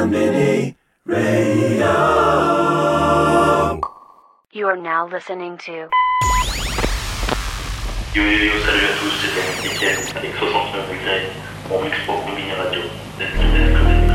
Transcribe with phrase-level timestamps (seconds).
[0.00, 0.74] Conmini
[1.04, 1.92] Radio.
[4.50, 5.72] You are now listening to
[8.14, 11.28] Yo yo yo, salut à tous, c'est Etienne avec 69 degrés,
[11.70, 12.80] on mixe pour Conmini Radio.
[13.18, 14.08] Let's do this, Conmini.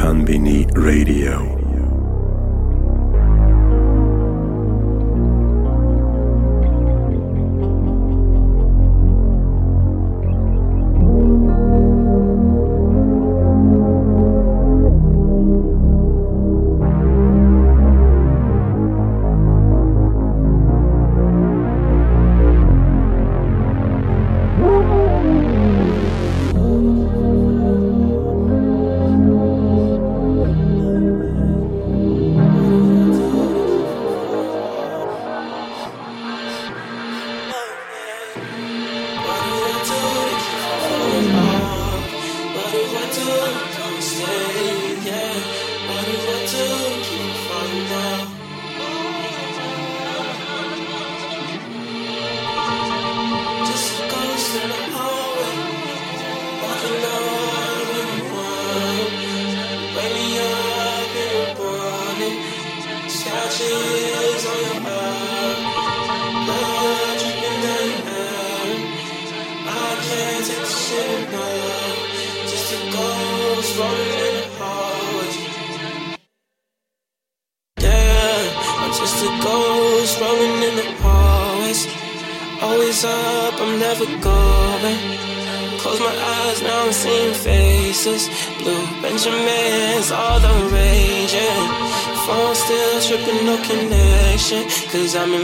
[0.00, 1.57] Conmini Radio.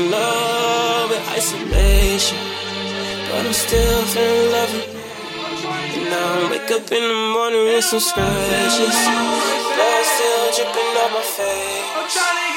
[0.04, 2.38] In love with isolation.
[3.28, 4.88] But I'm still feeling loving.
[5.96, 8.96] And now I wake up in the morning with some scratches.
[9.74, 11.88] Blood still dripping on my face.
[11.96, 12.48] i'm trying to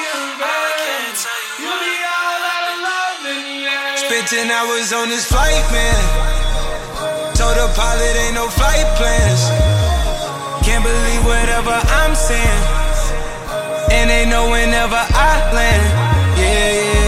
[0.84, 1.72] can't tell you.
[1.72, 4.00] be all out of love in the end.
[4.04, 6.02] Spent 10 hours on this flight, man.
[7.38, 9.42] Told the pilot ain't no flight plans.
[10.66, 12.64] Can't believe whatever I'm saying.
[13.96, 15.86] And they know whenever I land.
[16.38, 17.07] Yeah, yeah, yeah,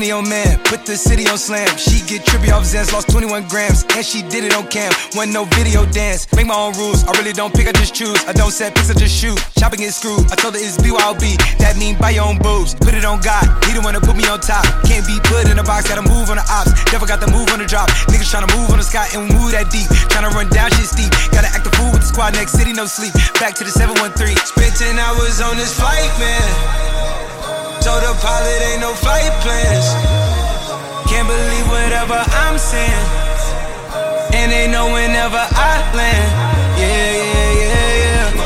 [0.00, 1.68] Bicentennial man, put the city on slam.
[1.76, 4.88] She get trippy off Zans, lost 21 grams, and she did it on cam.
[5.12, 6.24] Wasn't no video dance.
[6.32, 7.04] Make my own rules.
[7.04, 8.16] I really don't pick, I just choose.
[8.24, 9.36] I don't set pics, I just shoot.
[9.60, 10.24] Shopping get screwed.
[10.32, 11.36] I told her it's BYOB.
[11.60, 12.74] That mean buy your own boobs.
[12.74, 13.44] Put it on God.
[13.68, 14.64] He the one to put me on top.
[14.88, 16.72] Can't be put in a box, gotta move on the ops.
[16.92, 17.92] Never got the move on the drop.
[18.08, 19.88] Niggas tryna move on the sky and move that deep.
[20.08, 21.12] Tryna run down shit steep.
[21.28, 23.12] Gotta act the fool with the squad next city, no sleep.
[23.36, 24.16] Back to the 713.
[24.48, 26.99] Spent 10 hours on this flight, man.
[27.80, 29.88] Told the pilot ain't no flight plans.
[31.08, 33.06] Can't believe whatever I'm saying.
[34.34, 36.30] And they know whenever I land.
[36.78, 38.40] Yeah, yeah, yeah, yeah.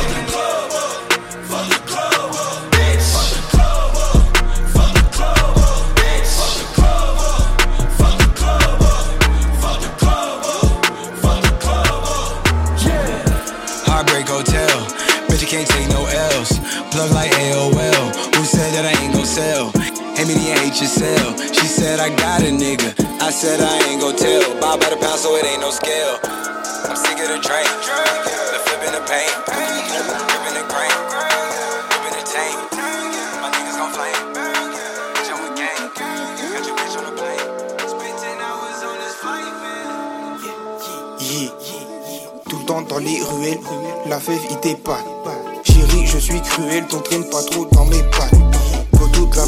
[13.87, 15.29] Heartbreak Hotel.
[15.29, 16.59] Bet you can't take no L's.
[16.93, 17.74] Plug like AOL.
[20.25, 22.97] She said I got a nigga.
[23.21, 24.41] I said I ain't gon' tell.
[24.59, 26.19] Buy by the pound so it ain't no scale.
[26.89, 27.69] I'm sick of the drink.
[27.69, 29.05] The flipping the.
[29.05, 30.97] Dripping the grain.
[31.05, 31.29] The.
[33.37, 34.33] My niggas gon' flame.
[35.29, 35.93] Jump with gang.
[35.93, 37.45] Got your bitch on the plane.
[37.85, 40.41] Spent 10 hours on this flight, man.
[41.21, 41.53] Yeah.
[42.49, 43.61] Tout le temps dans les ruelles,
[44.07, 45.05] la fève il t'épate.
[45.65, 48.44] Chérie, je suis cruel, t'entraîne pas trop dans mes pattes.
[49.35, 49.41] De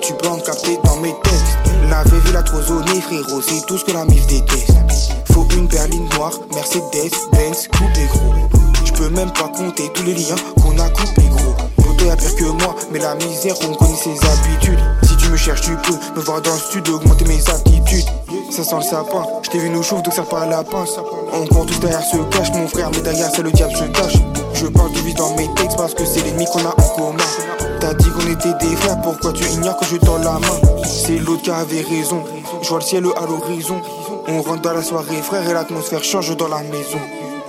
[0.00, 1.56] tu peux en capter dans mes textes.
[1.88, 4.72] La fève il a trop zoné, frérot, c'est tout ce que la mif déteste.
[5.32, 8.34] Faut une berline noire, Mercedes, Benz, coupé gros.
[8.84, 11.54] Je peux même pas compter tous les liens qu'on a coupés gros.
[11.76, 14.80] Poteau y'a pire que moi, mais la misère, on connaît ses habitudes.
[15.04, 18.06] Si tu me cherches, tu peux me voir dans le sud, augmenter mes aptitudes.
[18.50, 20.98] Ça sent le sapin, je t'ai vu nous chauffe donc ça à la pince.
[21.32, 24.16] On court tous derrière ce cache, mon frère, mais derrière c'est le diable se cache.
[24.52, 27.24] Je parle de vie dans mes textes parce que c'est l'ennemi qu'on a en commun.
[27.82, 30.84] T'as dit qu'on était des frères, pourquoi tu ignores que je tends la main?
[30.84, 32.22] C'est l'autre qui avait raison,
[32.62, 33.80] je vois le ciel à l'horizon.
[34.28, 37.00] On rentre dans la soirée, frère, et l'atmosphère change dans la maison.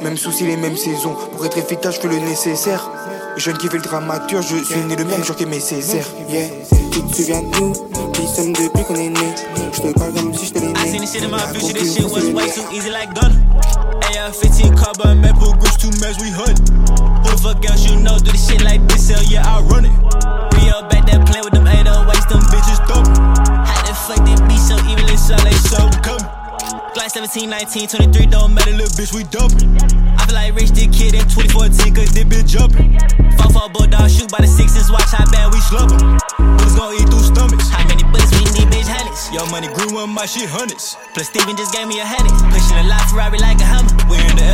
[0.01, 1.15] Même souci, les mêmes saisons.
[1.33, 2.89] Pour être efficace, je fais le nécessaire.
[3.37, 6.07] Jeune qui fait le dramaturge, je suis né le même jour que mes Césaires.
[6.27, 6.47] Yeah.
[6.91, 7.73] Tu te souviens de nous,
[8.13, 9.35] qui sommes depuis qu'on est né.
[9.71, 10.99] Je te parle comme si je te l'ai I seen né.
[11.01, 13.13] this shit in my La future, this shit was conclusion, way c'est too easy like
[14.13, 14.25] gunner.
[14.25, 16.59] AR-15 carbon maple groups, two maps, we hunt.
[16.69, 19.09] Who the fuck else you know do this shit like this?
[19.09, 19.91] Hell yeah, I run it.
[20.55, 23.05] We up back there playing with them 808s, them bitches dumb.
[23.65, 26.42] How the fuck they be so evil and so they so come?
[27.13, 29.77] Glock 17, 19, 23, don't matter, little bitch, we dumpin'.
[30.17, 32.97] I feel like Rich the kid in 2014, cause this bitch jumpin'.
[33.37, 36.17] Fuck for bulldog, shoot by the sixes, watch how bad we slumpin'.
[36.57, 37.69] Bullets gon' eat through stomachs.
[37.69, 39.29] How many bullets we need, bitch, hundreds?
[39.29, 40.97] Yo, money grew on my shit, hundreds.
[41.13, 42.33] Plus Steven just gave me a hundred.
[42.49, 43.93] Pushing a lot Ferrari like a Hummer.
[44.09, 44.52] We're in the SF90 like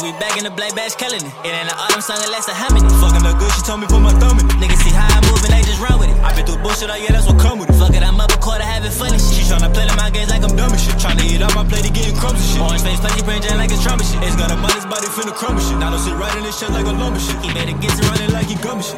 [0.00, 1.28] we back in the black badge, killing it.
[1.44, 2.88] It ain't an autumn song unless a humming.
[3.04, 4.56] Fucking look good, she told me put my thumb in it.
[4.56, 6.16] Niggas see how I move and they just run with it.
[6.24, 7.76] I been through bullshit, oh yeah, that's what come with it.
[7.76, 9.20] Fuck it, I'm up a quarter having fun shit.
[9.36, 10.96] She tryna play my games like I'm dumb and shit.
[10.96, 12.64] Tryna eat up my plate and getting crumbs and shit.
[12.64, 14.24] Orange face, plenty brain jam like it's Trump and shit.
[14.24, 15.76] It's got a his body finna crumble shit.
[15.76, 17.36] Now don't sit right in this shit like a lumber shit.
[17.44, 18.96] He made it get to running like he gum and shit.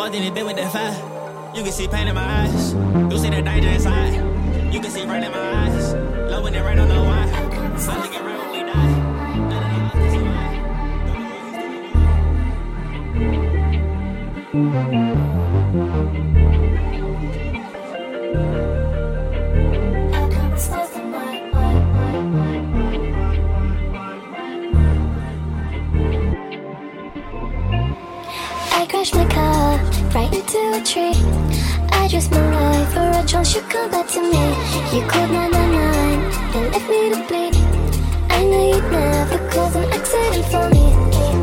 [0.00, 0.96] Walked in the bed with that fire.
[1.52, 2.72] You can see pain in my eyes.
[2.72, 4.16] You see the danger inside.
[4.72, 5.92] You can see rain in my eyes.
[6.32, 7.22] Love when it rain, don't know why.
[36.54, 37.56] And left me to bleed.
[38.28, 41.41] I knew you'd never cause an accident for me.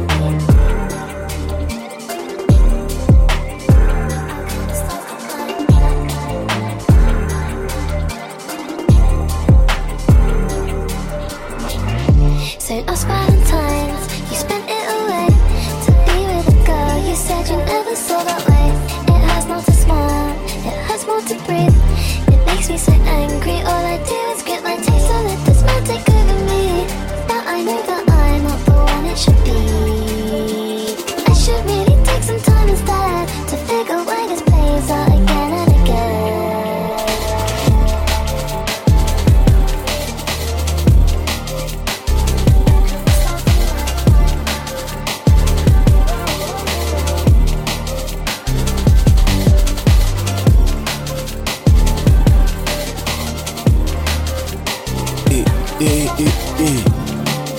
[55.81, 56.07] Eh,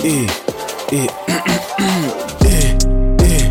[0.03, 0.27] eh,
[0.93, 1.07] eh.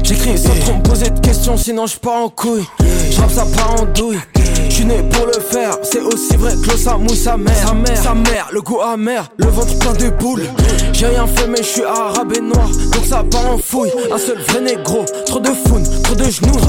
[0.04, 2.64] J'écris sans trop me poser de questions, sinon je pars en couille.
[3.10, 4.20] J'rappe ça part en douille.
[4.68, 7.66] J'suis né pour le faire, c'est aussi vrai que l'eau ça mouille sa mère.
[7.66, 10.44] Sa mère, sa mère, le goût amer, le ventre plein de boules.
[10.92, 13.90] J'ai rien fait, mais j'suis arabe et noir, donc ça part en fouille.
[14.12, 16.60] Un seul vrai négro, trop de founes, trop de genoux.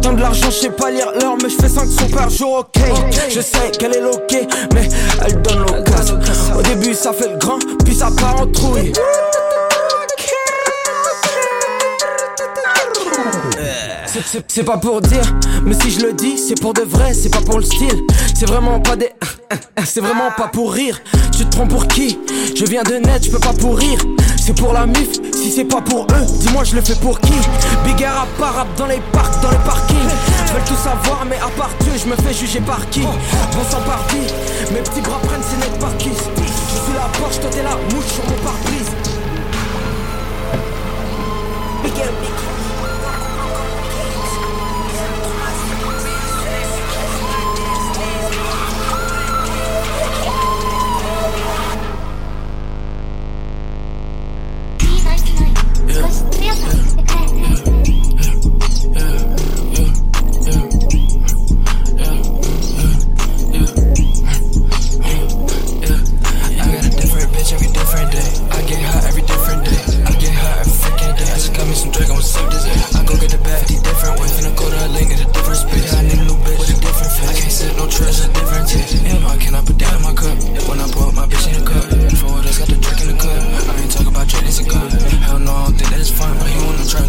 [0.00, 2.82] Tant de l'argent, j'sais pas lire l'heure, mais j'fais 500 par jour, ok.
[3.28, 4.88] Je sais qu'elle est loquée, mais
[5.26, 5.81] elle donne l'occasion.
[6.74, 8.92] Début, ça fait grand, puis ça part en trouille.
[14.48, 15.22] C'est- pas pour dire,
[15.64, 18.00] mais si je le dis, c'est pour de vrai, c'est pas pour le style.
[18.34, 19.10] C'est vraiment pas des.
[19.84, 20.98] C'est vraiment pas pour rire.
[21.36, 22.18] Tu te trompes pour qui?
[22.56, 23.98] Je viens de net, je peux pas pourrir.
[24.42, 27.34] C'est pour la mif, si c'est pas pour eux, dis-moi je le fais pour qui?
[27.84, 28.06] Big
[28.38, 29.96] par rap dans les parcs, dans les parkings.
[30.46, 33.02] Je veux tout savoir, mais à part Dieu, je me fais juger par qui?
[33.02, 34.18] Bon sang parti,
[34.72, 36.41] mes petits bras prennent ses necks par kiss.
[37.02, 38.92] La Porsche, toi t'es la mouche sur mon pare-brise.
[67.42, 68.30] bitch every different day.
[68.54, 69.82] I get high every different day.
[70.06, 71.26] I get high every freaking day.
[71.26, 72.64] I just got me some drink, I'ma sip this.
[72.94, 74.28] I go get the bag, the different way.
[74.30, 75.92] Finna go to a link, get a different space.
[75.92, 77.30] Yeah, I need a new bitch with a different face.
[77.30, 78.94] I can't sit no trash, a different taste.
[79.02, 80.36] You know I cannot put down in my cup.
[80.70, 81.86] When I pour up my bitch in the cup.
[82.22, 83.34] For what else got the drink in the cup?
[83.34, 84.88] I ain't talking about drink, it's a cup.
[85.26, 86.30] Hell no, I don't think that is fun.
[86.38, 87.01] But you wanna try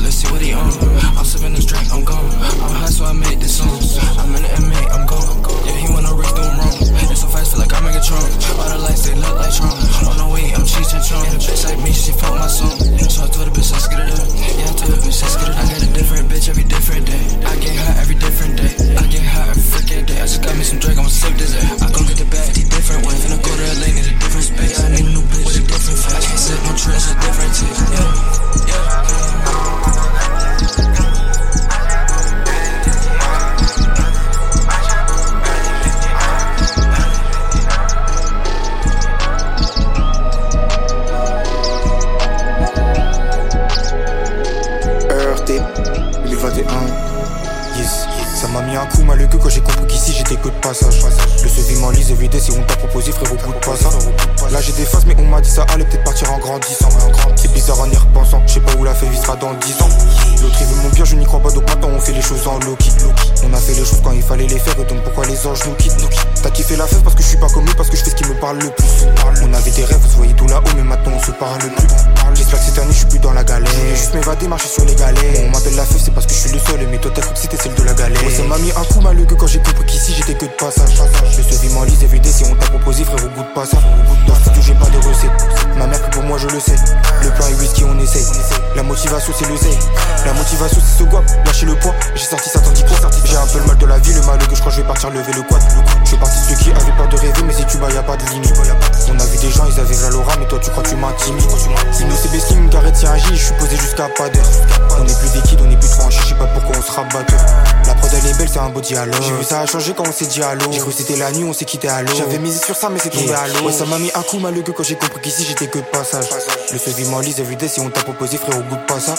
[108.93, 110.71] J'ai vu ça a changé quand on s'est dit allô.
[110.71, 112.13] J'ai cru c'était la nuit, on s'est quitté à l'eau.
[112.15, 113.65] J'avais misé sur ça, mais c'est tombé à l'eau.
[113.65, 115.83] Ouais, ça m'a mis un coup mal au quand j'ai compris qu'ici j'étais que de
[115.85, 116.25] passage.
[116.71, 119.15] Le CV m'enlise everyday si on t'a proposé, frère, au bout de pas ça.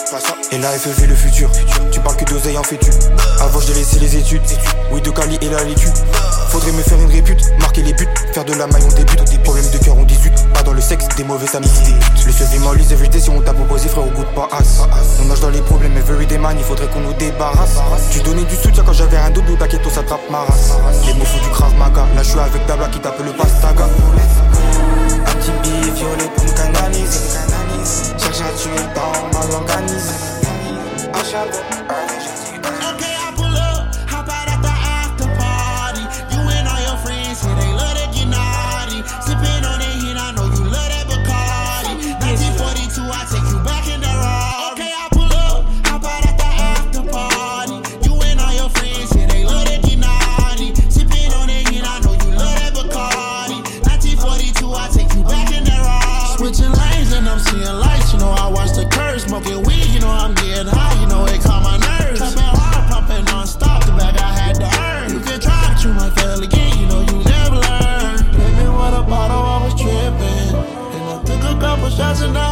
[0.52, 1.50] Et là, FEV le futur.
[1.90, 2.90] Tu parles que d'oseille en fait tu.
[3.40, 4.42] Avant, j'ai laissé les études.
[4.92, 5.88] Oui, de Cali et la laitue.
[6.50, 9.24] Faudrait me faire une répute, marquer les buts, faire de la maille, on débute.
[9.24, 10.52] Des problèmes de cœur, on 18.
[10.54, 11.94] Pas dans le sexe, des mauvaises amitiés.
[12.24, 14.86] Le CV m'enlise everyday si on t'a proposé, frère, au goût de pas as.
[15.20, 17.78] On nage dans les problèmes, everyday man, il faudrait qu'on nous débarrasse.
[18.12, 20.74] Tu donnais du soutien quand j'avais un double t'inquiète, on s'attrape ma race.
[21.06, 23.84] Les mots du Krav Maga, là je suis avec Dabla qui tape le pastaga.
[23.84, 27.38] Un petit billet violet pour me canaliser.
[28.18, 30.14] Cherche à tuer le temps, mal organisé.
[72.14, 72.43] Tonight.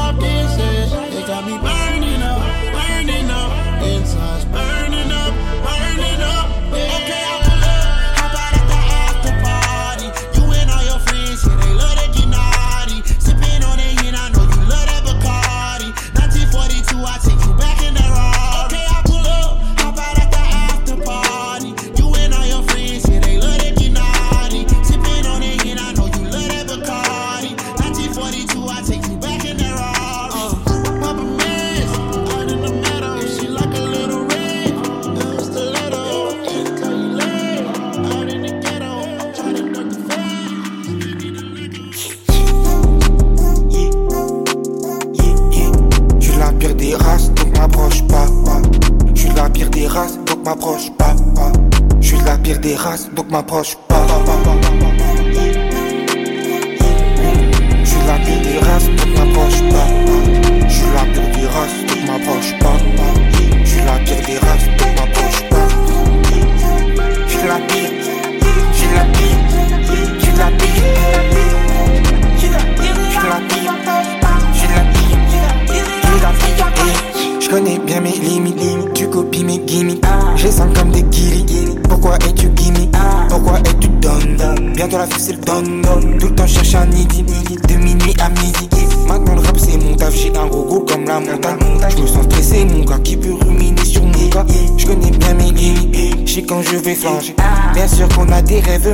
[53.32, 53.91] my posh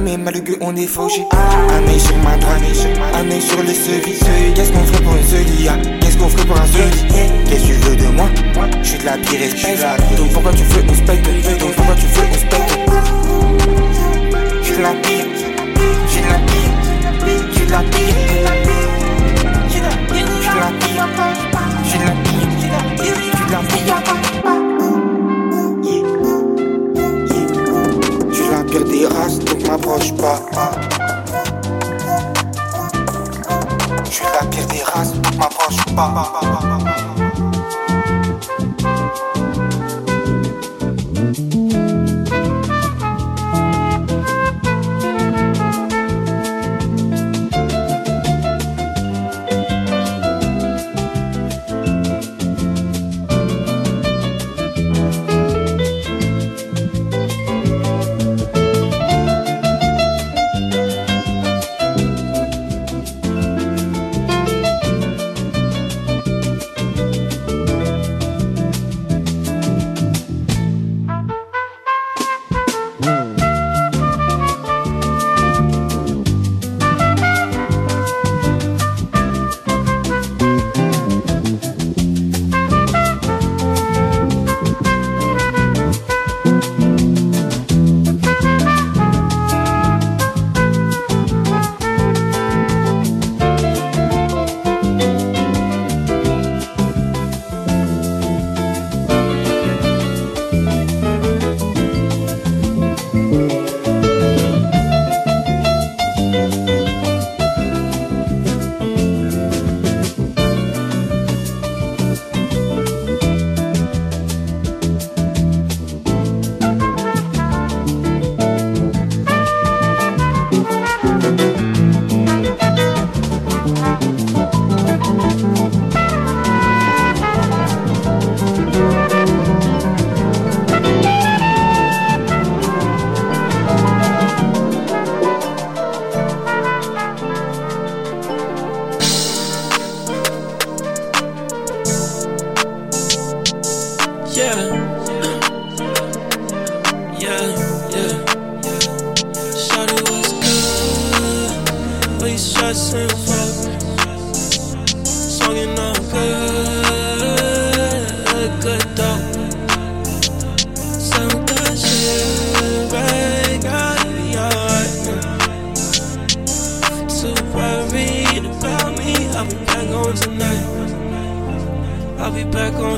[0.09, 1.27] mais malgré on est fauché.
[1.33, 2.63] Un sur ma droite,
[3.15, 4.19] un œil sur les sevis.
[4.55, 6.91] Qu'est-ce qu'on ferait pour une seule Qu'est-ce qu'on ferait pour un seul
[7.47, 8.29] Qu'est-ce que tu veux de moi?
[8.83, 9.85] Je suis de la pire espèce.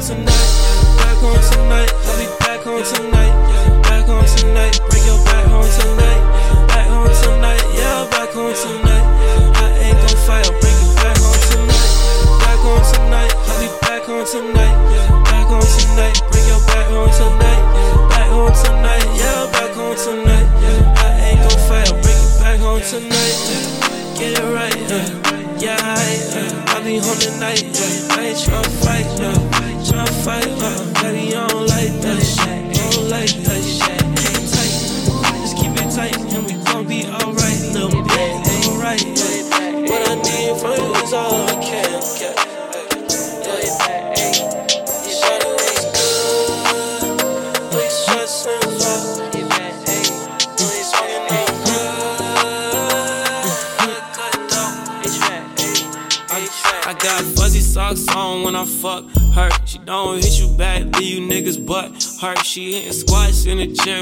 [0.00, 0.59] Tonight,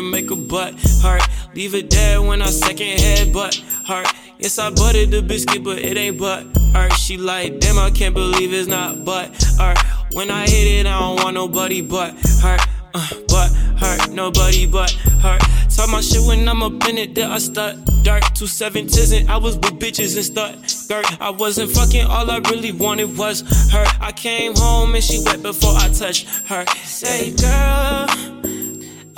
[0.03, 1.23] make her butt hurt.
[1.55, 3.55] Leave it there when I second head butt
[3.87, 4.07] hurt.
[4.39, 6.93] Yes, I buttered the biscuit, but it ain't butt hurt.
[6.93, 9.79] She like, damn, I can't believe it's not butt hurt.
[10.13, 12.61] When I hit it, I don't want nobody but hurt.
[12.95, 15.43] Uh, but hurt, nobody but hurt.
[15.69, 18.25] Talk my shit when I'm up in it, then I start dirt.
[18.35, 21.07] Two seventies and I was with bitches and start skirt.
[21.21, 23.85] I wasn't fucking, all I really wanted was her.
[24.01, 26.65] I came home and she wet before I touched her.
[26.85, 28.07] Say, girl,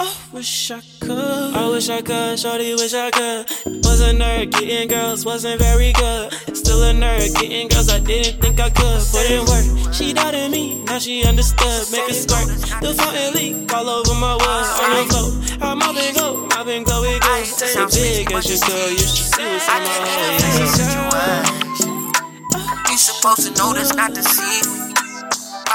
[0.01, 1.55] I wish I could.
[1.55, 3.45] I wish I could, shorty, wish I could.
[3.85, 6.33] Was a nerd, getting girls wasn't very good.
[6.57, 9.03] Still a nerd, getting girls I didn't think I could.
[9.13, 11.91] Put in work, she doubted me, now she understood.
[11.93, 12.49] Make a squirt,
[12.81, 14.67] the fountain leak all over my wood.
[14.81, 17.57] On the floor, I'm mopping go, mopping go, it goes.
[17.57, 20.09] Say big as you could, you should see what's in my
[21.13, 21.45] heart.
[22.89, 24.90] You supposed to know that's not deceiving.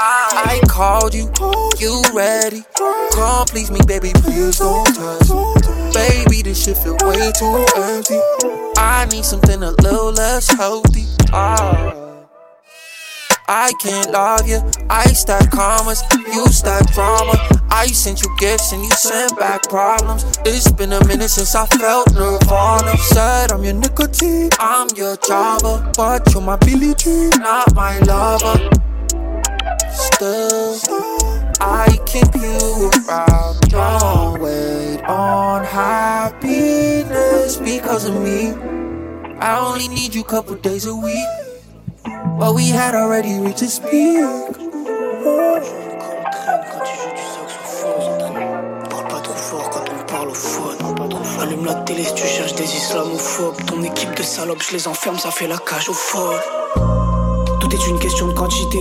[0.08, 1.32] I called you,
[1.78, 2.62] you ready?
[3.12, 5.92] Come please me, baby, please don't touch me.
[5.92, 8.20] Baby, this shit feel way too empty.
[8.76, 11.06] I need something a little less healthy.
[11.32, 11.92] Ah.
[13.48, 14.62] I can't love you.
[14.88, 17.34] I stack commas, you stack drama.
[17.70, 20.24] I sent you gifts and you sent back problems.
[20.44, 22.96] It's been a minute since I felt nirvana.
[22.98, 28.85] Said I'm your nicotine, I'm your Java, but you're my Billie Jean, not my lover.
[29.96, 30.78] Still,
[31.58, 33.60] I keep you around.
[33.70, 38.50] Don't wait on happiness because of me.
[39.40, 41.26] I only need you couple days a week.
[42.38, 44.24] But we had already reached this peak.
[51.40, 53.64] Allume la télé si tu cherches des islamophobes.
[53.66, 56.95] Ton équipe de salopes, je les enferme, ça fait la cage aux folles.
[57.66, 58.80] Tout est une question de quantité.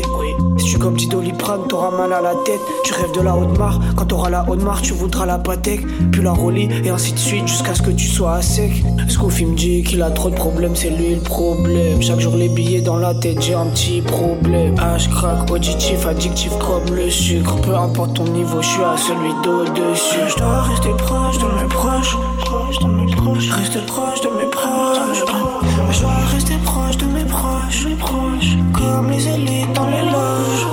[0.58, 2.60] Si tu comme petit doliprane, t'auras mal à la tête.
[2.84, 3.80] Tu rêves de la haute marre.
[3.96, 5.82] Quand t'auras la haute marre, tu voudras la Patek.
[6.12, 8.84] Puis la Rolly, et ainsi de suite, jusqu'à ce que tu sois à sec.
[9.08, 12.00] Scooffy me dit qu'il a trop de problèmes, c'est lui le problème.
[12.00, 14.76] Chaque jour, les billets dans la tête, j'ai un petit problème.
[14.76, 17.56] H crack, auditif, addictif comme le sucre.
[17.62, 20.30] Peu importe ton niveau, je suis à celui d'au-dessus.
[20.30, 22.18] Je dois rester proche de mes proches.
[22.42, 23.50] Proche de mes proches.
[23.50, 25.65] Rester proche de mes proches.
[25.96, 27.86] Je dois rester proche de mes proches.
[27.86, 28.58] Mes proches.
[28.74, 30.66] Comme les élites dans les loges.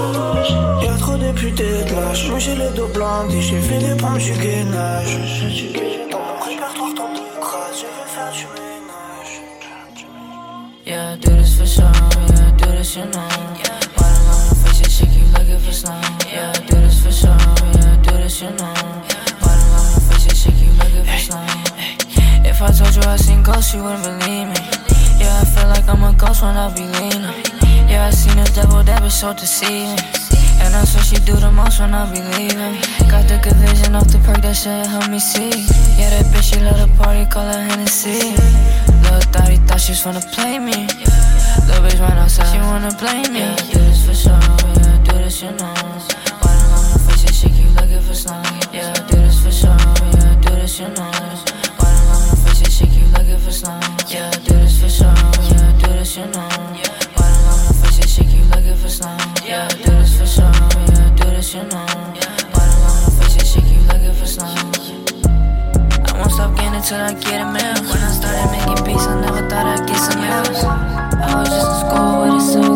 [0.83, 2.29] Y'a trop de putains de lâches.
[2.29, 5.17] Moi j'ai le dos blindé, j'ai fait des pompes du gainage.
[6.11, 6.19] Dans
[6.79, 7.21] mon tant de
[7.79, 8.47] je veux faire du.
[10.85, 11.85] Yeah, do this for sure.
[11.85, 13.21] Yeah, do this, you know.
[13.99, 16.03] Riding on her face, for.
[16.35, 17.37] Yeah, do this for sure.
[17.75, 18.75] Yeah, do this, you know.
[19.43, 20.47] On her face,
[20.79, 21.47] looking for snow.
[22.45, 24.82] If I told you I seen ghosts, you wouldn't believe me.
[25.33, 27.25] Yeah, I feel like I'm a ghost when I be leaning.
[27.89, 29.97] Yeah, I seen the devil that was so deceiving.
[30.61, 32.77] And that's what she do the most when I be leaving.
[33.09, 35.65] Got the good vision off the perk, that shit help me see.
[35.97, 38.37] Yeah, that bitch, she love the party, call her Hennessy.
[39.01, 40.85] Little thought thought she was wanna play me.
[41.65, 43.41] Little bitch right outside, she wanna blame me.
[43.41, 45.73] Yeah, I do this for sure, yeah, I do this, you know.
[46.45, 48.37] Riding on her face, yeah, she keep looking for snow.
[48.69, 51.12] Yeah, I do this for sure, yeah, I do this, you know.
[66.93, 67.75] Meal.
[67.89, 70.21] When I started making beats, I never thought I'd get some.
[70.21, 72.72] I was just school a silver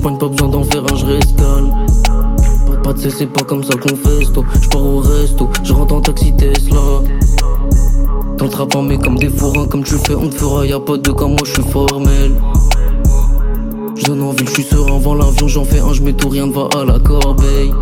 [0.00, 1.72] pas besoin d'en faire un, je reste calme.
[2.82, 4.44] Pas, de c'est pas comme ça qu'on festo.
[4.62, 6.78] Je pars au resto, je rentre en taxi Tesla.
[8.36, 10.64] Dans le trap, mais comme des fourrins, comme tu fais, on te fera.
[10.64, 12.32] Y'a pas de comme moi, je suis formel.
[13.96, 16.46] Je donne envie, je suis serein avant l'avion, j'en fais un, je mets tout, rien
[16.46, 17.72] ne va à la corbeille.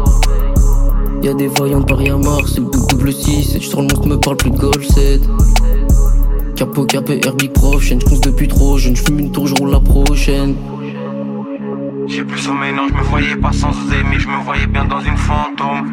[1.23, 3.89] Y'a des voyants de Paris à Mars, c'est le double 6 Et tu sors le
[3.89, 5.29] monstre, me parle plus de Golf 7
[6.57, 10.55] Capo, capé, Herbie prochaine, je depuis trop jeune, je fume une tour, la prochaine.
[12.09, 13.73] J'ai plus sommeil, non, je me voyais pas sans
[14.11, 15.92] mais je me voyais bien dans une fantôme.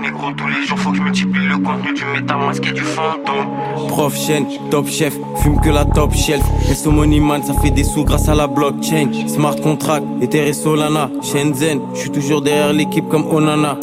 [0.00, 3.88] Négro, tous les jours, faut que je multiplie le contenu du et du fantôme.
[3.88, 6.44] Prof chaîne, top chef, fume que la top shelf.
[6.68, 9.08] Resto money man, ça fait des sous grâce à la blockchain.
[9.26, 11.80] Smart contract, Ether et Solana, Shenzhen.
[11.94, 13.76] Je suis toujours derrière l'équipe comme Onana.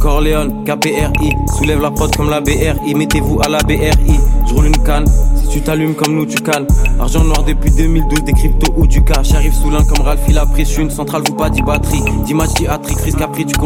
[0.00, 4.20] Corleone, KPRI, soulève la prod comme la BRI, mettez-vous à la BRI.
[4.46, 5.04] Je roule une canne,
[5.50, 6.66] tu t'allumes comme nous, tu cannes.
[6.98, 9.28] Argent noir depuis 2012, des cryptos ou du cash.
[9.28, 10.64] J'arrive sous l'un comme Ralph, il a pris.
[10.64, 12.02] J'suis une centrale, vous pas dit batterie.
[12.24, 13.56] 10 matchs, 10 hat-trick, risque à prix, tu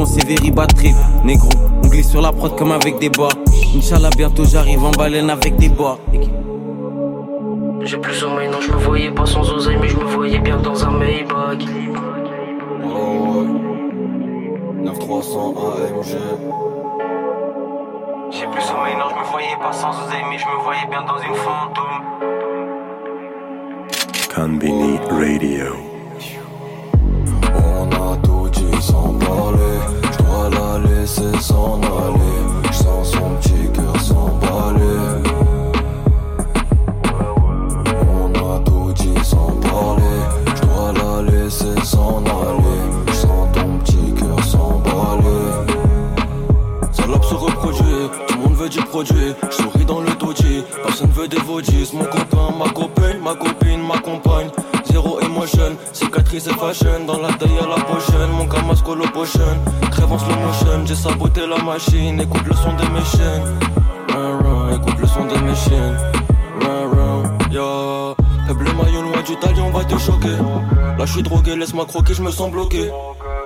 [0.53, 0.95] batterie.
[1.25, 1.49] Négro,
[1.85, 3.31] on glisse sur la prod comme avec des bois.
[3.77, 5.99] Inch'Allah, bientôt j'arrive en baleine avec des bois.
[7.85, 10.57] J'ai plus sommeil, non, je me voyais pas sans oseille, mais je me voyais bien
[10.59, 11.64] dans un Maybach.
[14.83, 16.62] 9300 AMG.
[18.35, 21.03] J'ai plus sommeil, non, je me voyais pas sans oseille, mais je me voyais bien
[21.03, 22.01] dans une fantôme.
[24.35, 25.77] Conbini Radio.
[27.55, 29.79] On a tout dit sans parler,
[30.12, 32.40] je dois la laisser s'en aller.
[32.68, 35.21] Je sens son petit cœur s'emballer.
[38.09, 40.21] On a tout dit sans parler,
[40.57, 42.81] je dois la laisser s'en aller.
[43.09, 45.51] Je sens ton petit cœur s'emballer.
[46.92, 47.35] Salope se
[48.27, 49.35] tout le monde veut du produit.
[49.51, 51.91] Je souris dans le doji, personne veut des vaudis.
[51.93, 54.51] Mon copain, ma copine, ma copine, ma compagne.
[54.85, 57.05] Zéro emotion, cicatrice et fashion.
[57.07, 59.41] Dans la taille à la potion, mon camas colo potion.
[59.91, 60.35] Crève en slow
[60.85, 62.21] j'ai saboté la machine.
[62.21, 63.47] Écoute le son de mes chaînes.
[64.75, 66.12] Écoute le son de mes chaînes.
[68.53, 70.37] Faible maillot loin du talion, on va te choquer.
[70.99, 72.91] Là, je suis drogué, laisse-moi croquer, je me sens bloqué.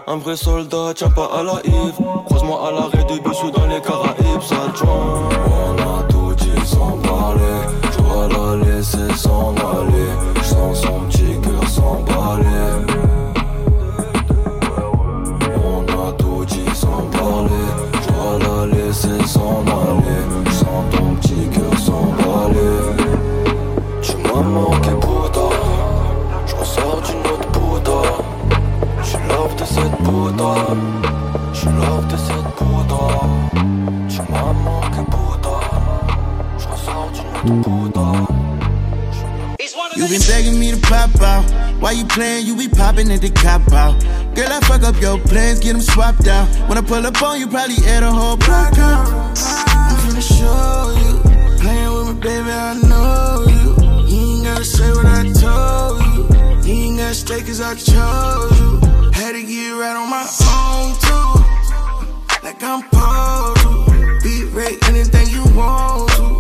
[0.08, 1.94] Un vrai soldat, tiens pas à la Yves.
[2.24, 5.28] Croise-moi à l'arrêt de bus ou dans les Caraïbes, ça joint.
[5.46, 7.40] On a tout dit sans parler.
[7.92, 10.10] Je dois la laisser s'en aller.
[10.38, 12.72] Je sens son petit cœur s'emballer.
[15.54, 17.66] On a tout dit sans parler.
[18.02, 20.20] Je dois la laisser s'en aller.
[20.46, 22.74] Je sens ton petit cœur s'emballer.
[24.02, 24.90] Tu m'as manqué,
[29.76, 30.54] cette Bouddha.
[31.52, 33.02] Je suis love de cette Bouddha.
[34.08, 35.56] Tu m'as manqué, Bouddha.
[36.58, 38.12] Je ressors d'une autre Bouddha.
[39.96, 41.44] You been begging me to pop out.
[41.80, 42.46] Why you playing?
[42.46, 43.94] You be popping at the cop out.
[44.34, 46.46] Girl, I fuck up your plans, get them swapped out.
[46.68, 49.08] When I pull up on you, probably air the whole block out.
[49.08, 51.14] I'm finna show you.
[51.60, 53.70] Playing with me, baby, I know you.
[54.10, 56.22] You ain't gotta say what I told you.
[56.66, 58.95] You ain't gotta stay cause I chose you.
[59.26, 62.46] Had to get right on my own too.
[62.46, 64.20] Like I'm supposed to.
[64.22, 66.38] Be right anything you want to.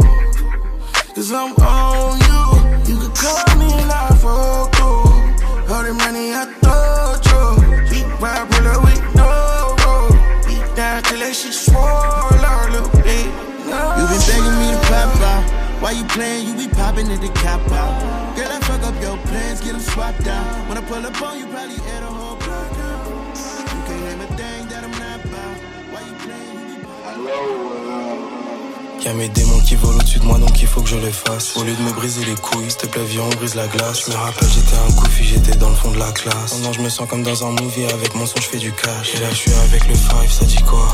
[1.12, 2.46] Cause I'm on you.
[2.86, 5.74] You can call me and I'll fall through.
[5.74, 7.90] All the money I thought you.
[7.90, 10.14] Beat right, pull up with no road.
[10.46, 13.26] Beat down till that shit swole out a little bit.
[13.66, 15.82] You been begging me to pop out.
[15.82, 16.46] Why you playing?
[16.46, 18.36] You be popping at the cop out.
[18.36, 20.68] Girl, I fuck up your plans, get them swapped out.
[20.68, 22.25] When I pull up on you, probably air the whole
[29.04, 31.56] Y'a mes démons qui volent au-dessus de moi donc il faut que je les fasse.
[31.56, 34.04] Au lieu de me briser les couilles, s'il te plaît viens on brise la glace.
[34.06, 36.54] Je me rappelle j'étais un coufi, j'étais dans le fond de la classe.
[36.54, 39.14] Maintenant je me sens comme dans un movie avec mon son je fais du cash.
[39.14, 40.88] Et là je suis avec le five, ça dit quoi?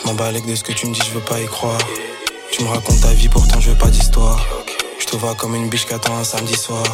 [0.00, 1.80] Je m'en balèque de ce que tu me dis, je veux pas y croire.
[2.50, 4.46] Tu me racontes ta vie pourtant je veux pas d'histoire.
[4.98, 6.84] Je te vois comme une biche qui attend un samedi soir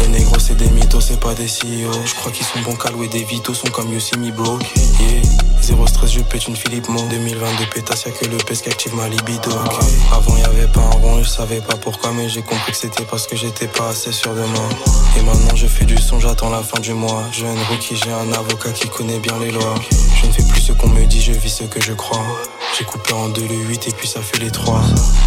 [0.00, 2.90] les négros c'est des mythos, c'est pas des CEO Je crois qu'ils sont bons qu'à
[2.90, 3.88] louer des vitos, sont comme
[4.36, 4.62] Broke
[5.00, 5.22] yeah.
[5.62, 7.00] Zéro stress, je pète une Philippe Mo.
[7.10, 9.50] 2022 pétasse, y'a que le pèse qui active ma libido.
[9.50, 9.84] Ok.
[10.10, 13.26] Avant y'avait pas un rond, je savais pas pourquoi Mais j'ai compris que c'était parce
[13.26, 14.68] que j'étais pas assez sûr de moi.
[15.18, 17.24] Et maintenant je fais du son, j'attends la fin du mois.
[17.32, 19.74] Jeune rookie, j'ai un avocat qui connaît bien les lois.
[20.20, 22.24] Je ne fais plus ce qu'on me dit, je vis ce que je crois.
[22.78, 24.80] J'ai coupé en deux le 8 et puis ça fait les trois.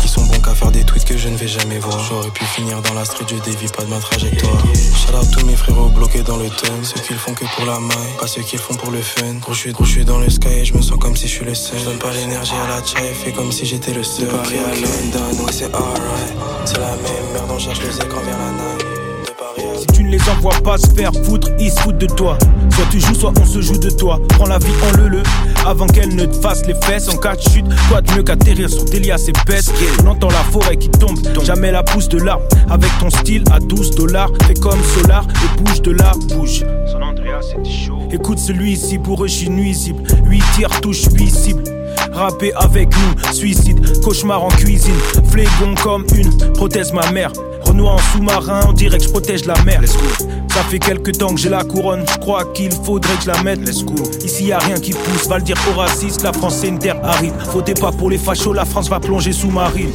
[0.03, 1.99] Ils sont bons qu'à faire des tweets que je ne vais jamais voir.
[2.09, 5.45] J'aurais pu finir dans la street, je dévie pas de ma trajectoire Shout out tous
[5.45, 6.83] mes frérots bloqués dans le thème.
[6.83, 9.01] Ceux qui le font que pour la maille, pas ceux qui le font pour le
[9.01, 9.33] fun.
[9.41, 11.27] Gros je suis, gros, je suis dans le sky et je me sens comme si
[11.27, 11.79] je suis le seul.
[11.79, 14.27] Je donne pas l'énergie à la chai, fais comme si j'étais le seul.
[14.27, 16.33] De Paris à London, ouais c'est alright.
[16.65, 18.92] C'est la même merde, on cherche les écrans vers la night
[19.83, 22.37] Si tu ne les envoies pas se faire foutre, ils se foutent de toi.
[22.73, 24.17] Soit tu joues, soit on se joue de toi.
[24.29, 25.23] Prends la vie en le le,
[25.67, 27.09] avant qu'elle ne te fasse les fesses.
[27.09, 29.73] En cas de chute, quoi de mieux qu'atterrir sur tes lias et pèse.
[30.05, 32.45] On entend la forêt qui tombe, jamais la pousse de l'arbre.
[32.69, 36.63] Avec ton style à 12 dollars, fais comme Solar et bouge de là, bouge.
[36.89, 37.99] Son Andrea, c'était chaud.
[38.09, 40.01] Écoute celui-ci, pour eux, je suis nuisible.
[40.25, 41.63] 8 tirs, touche 8 cibles.
[42.13, 44.95] Rapper avec nous, suicide, cauchemar en cuisine,
[45.29, 47.31] flégon comme une prothèse ma mère.
[47.65, 49.81] Renoir en sous-marin, on dirait que je protège la mer.
[50.49, 53.41] Ça fait quelques temps que j'ai la couronne, je crois qu'il faudrait que je la
[53.43, 53.67] mette.
[54.23, 56.79] Ici y a rien qui pousse, va le dire aux racistes, la France c'est une
[56.79, 57.33] terre aride.
[57.51, 59.91] Faudrait pas pour les fachos, la France va plonger sous-marine.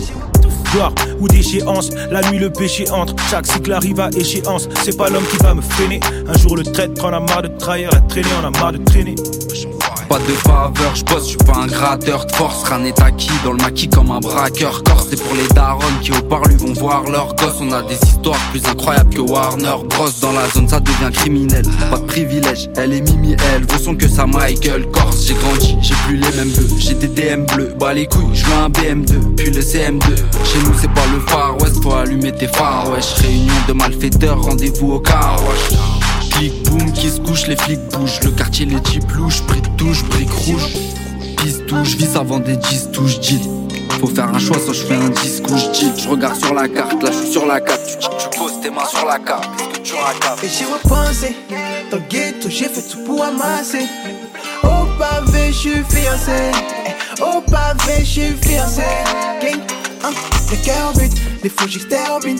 [0.73, 3.15] Gloire ou déchéance, la nuit le péché entre.
[3.31, 6.01] Chaque cycle arrive à échéance, c'est pas l'homme qui va me freiner.
[6.27, 8.79] Un jour le traître en a marre de trahir, à traîner, on a marre de
[8.79, 9.15] traîner.
[10.09, 12.63] Pas de faveur, je bosse, je pas un gratteur de force.
[12.65, 14.83] Rien n'est acquis dans le maquis comme un braqueur.
[14.83, 17.61] Corse, c'est pour les darons qui au parlu vont voir leurs gosses.
[17.61, 20.09] On a des histoires plus incroyables que Warner Bros.
[20.23, 21.67] Dans la zone, ça devient criminel.
[21.91, 24.87] Pas de privilège, elle est Mimi, elle veut son que ça Michael.
[24.93, 26.77] Corse, j'ai grandi, j'ai plus les mêmes vœux.
[26.79, 30.17] J'ai des DM bleus, bah les couilles, je un BM2, puis le CM2.
[30.45, 33.13] Chez nous, c'est pas le Far West, faut allumer tes phares, wesh.
[33.21, 35.98] Réunion de malfaiteurs, rendez-vous au car, wesh.
[36.47, 38.21] Boum qui se couche, les flics bougent.
[38.23, 40.69] Le quartier les jeeps louches, prix de touche, briques rouges.
[41.37, 43.41] Piste touche, vis avant des 10 touches, dit.
[44.01, 45.91] Faut faire un choix, soit je fais un discours, je dis.
[46.01, 47.81] Je regarde sur la carte, là je suis sur la carte.
[47.87, 49.49] Tu tu poses tes mains sur la carte.
[49.73, 51.37] Que tu racaves Et j'ai repensé,
[51.91, 53.87] dans le ghetto, j'ai fait tout pour amasser.
[54.63, 56.53] Au pavé, je suis fiancé.
[57.21, 58.83] Au pavé, je suis fiancé.
[59.43, 59.61] Gang,
[60.05, 60.11] hein,
[60.53, 62.39] le cœur but, il faut que je termine.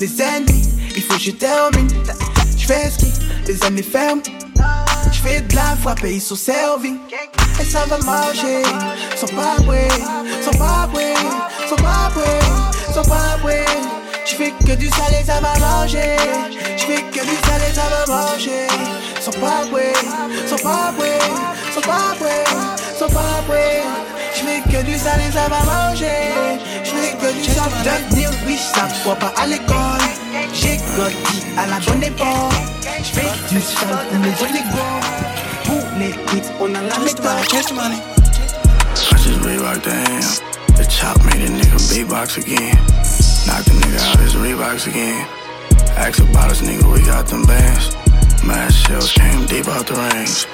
[0.00, 1.88] Les ennemis, il faut que je termine.
[2.56, 3.06] Je fais ski,
[3.48, 4.20] les années fermes.
[5.10, 6.96] Je fais de la frappe et ils sont servis.
[7.60, 8.62] Et ça va marcher.
[9.16, 9.88] Sans pas briller,
[10.42, 11.14] sans pas briller,
[11.68, 13.64] sans pas briller, sans pas briller.
[14.26, 16.16] Je fais que du salé, ça va manger.
[16.76, 18.66] Je fais que du salé, ça va manger.
[19.20, 19.94] Sans pas briller,
[20.46, 21.18] sans pas briller,
[21.74, 22.44] sans pas briller,
[22.98, 23.82] sans pas briller.
[24.34, 26.06] Je fais que du salé, ça va manger.
[26.84, 27.72] Je fais que du salé.
[27.82, 30.04] Devenir riche, ça voit pas à l'école.
[30.52, 32.77] J'ai grandi à la bonne époque.
[33.00, 35.00] Je fais du sale pour les jeunes gars.
[35.64, 37.26] Pour les hits, on a la méthode.
[37.26, 37.72] I just
[39.40, 40.22] Reebok the ham.
[40.76, 42.76] The chop made a nigga beatbox again.
[43.46, 45.26] Knock the nigga out his Reeboks again.
[45.96, 47.94] Ask about us, nigga, we got them bands.
[48.44, 50.46] Mad shells came deep out the range.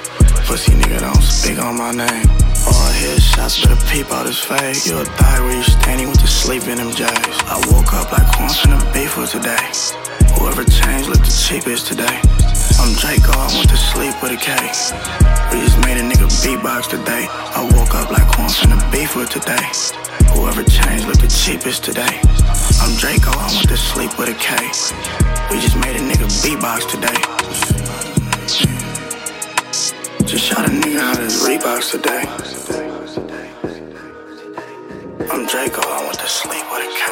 [0.45, 2.29] Pussy nigga don't speak on my name.
[2.69, 4.85] All headshots, better peep out his face.
[4.85, 7.09] You'll die where you standing with the sleep in them J's.
[7.49, 9.57] I woke up like finna beef for today.
[10.37, 12.21] Whoever changed looked the cheapest today.
[12.77, 14.53] I'm Draco, I went to sleep with a K.
[15.49, 17.25] We just made a nigga beatbox today.
[17.29, 19.65] I woke up like finna beef with today.
[20.37, 22.21] Whoever changed looked the cheapest today.
[22.85, 24.53] I'm Draco, I went to sleep with a K.
[25.49, 27.17] We just made a nigga beatbox today.
[30.25, 32.23] Just shot a nigga out his Reeboks today.
[35.31, 37.03] I'm Draco, I went to sleep with a K.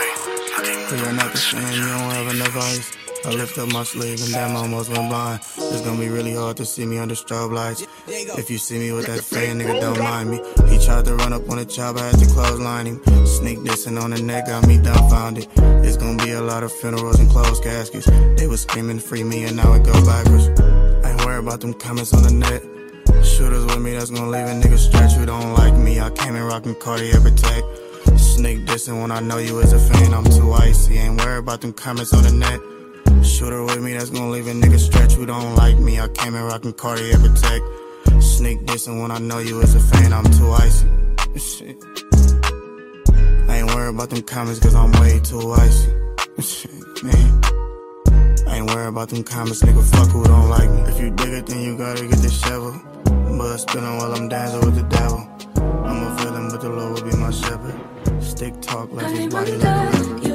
[0.58, 2.98] I can't Cause I'm not the same, you don't have enough ice.
[3.26, 5.42] I lift up my sleeve and damn, I almost went blind.
[5.58, 7.86] It's gonna be really hard to see me under strobe lights.
[8.08, 10.42] If you see me with that fan, nigga, don't mind me.
[10.68, 13.28] He tried to run up on the chopper, I had to clothesline him.
[13.28, 15.48] Sneak dissing on the neck, got me dumbfounded.
[15.86, 18.08] It's gonna be a lot of funerals and closed caskets.
[18.38, 20.48] They was screaming, free me, and now it go backwards.
[21.06, 22.64] I ain't worried about them comments on the net.
[23.24, 26.00] Shooters with me, that's gonna leave a nigga stretch who don't like me.
[26.00, 27.66] I came in rockin' Cartier Protect.
[28.20, 30.98] Snake dissing when I know you as a fan, I'm too icy.
[30.98, 32.60] Ain't worried about them comments on the net.
[33.26, 36.00] Shooter with me, that's gonna leave a nigga stretch who don't like me.
[36.00, 37.64] I came in rockin' Cartier Protect.
[38.22, 40.88] Sneak dissing when I know you as a fan, I'm too icy.
[41.38, 41.78] Shit.
[43.50, 45.90] I ain't worried about them comments cause I'm way too icy.
[46.40, 47.42] Shit, man.
[48.48, 49.84] I ain't worried about them comments, nigga.
[49.84, 50.82] Fuck who don't like me.
[50.82, 52.93] If you dig it, then you gotta get the shovel.
[53.36, 55.28] But spinning while I'm dancing with the devil.
[55.84, 57.76] I'm a villain, but the Lord will be my shepherd.
[58.22, 60.34] Stick talk like his body like a river.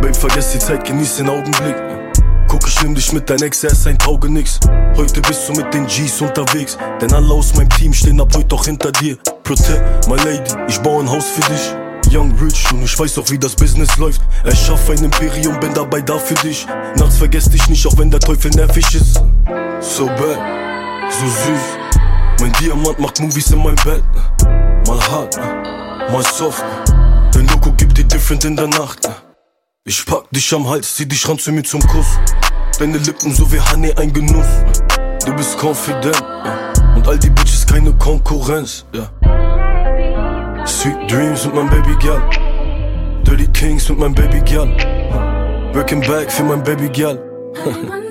[0.00, 1.95] Babe, vergiss die Zeit, genieß den Augenblick.
[2.86, 4.60] Nimm dich mit dein Ex, er ist ein Tauge nix.
[4.94, 6.78] Heute bist du mit den G's unterwegs.
[7.00, 9.16] Denn alle aus meinem Team stehen ab heute auch hinter dir.
[9.42, 12.14] Protect, my lady, ich baue ein Haus für dich.
[12.14, 14.20] Young Rich und ich weiß auch wie das Business läuft.
[14.44, 16.64] Ich schaff ein Imperium, bin dabei da für dich.
[16.96, 19.20] Nachts vergess dich nicht, auch wenn der Teufel nervig ist.
[19.80, 20.38] So bad,
[21.10, 21.62] so süß.
[22.38, 24.04] Mein Diamant macht Movies in meinem Bett.
[24.86, 25.36] Mal hart,
[26.12, 26.62] mal soft.
[27.32, 29.00] Dein Loco gibt dir different in der Nacht.
[29.84, 32.06] Ich pack dich am Hals, zieh dich ran zu mir zum Kuss.
[32.78, 34.46] Deine Lippen so wie Honey, ein Genuss.
[35.24, 36.22] Du bist confident
[36.94, 38.84] und all die Bitches keine Konkurrenz.
[38.92, 39.08] Ja.
[40.66, 42.22] Sweet Dreams mit meinem Baby Girl.
[43.24, 44.68] Dirty Kings mit meinem Baby Girl.
[45.72, 47.18] Working back für mein Baby Girl.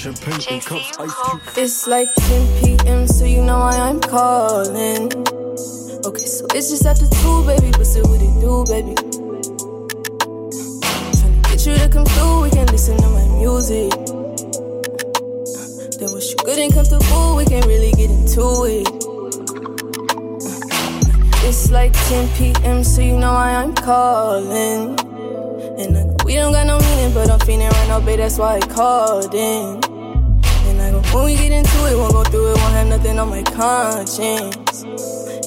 [0.00, 1.42] Champagne and cups, ice cube.
[1.58, 5.12] It's like 10 p.m., so you know why I'm calling.
[6.06, 8.94] Okay, so it's just after two, baby, but still what it do, baby?
[11.20, 13.90] Tryna get you to come through, we can listen to my music.
[16.00, 18.88] Then once you good and comfortable, we can really get into it.
[21.44, 24.98] It's like 10 p.m., so you know why I'm calling.
[25.78, 28.38] And I know we don't got no meaning, but I'm feeling right now, babe, that's
[28.38, 29.89] why I called in.
[31.10, 33.42] I when we get into it, won't go through it, won't have nothing on my
[33.42, 34.82] conscience.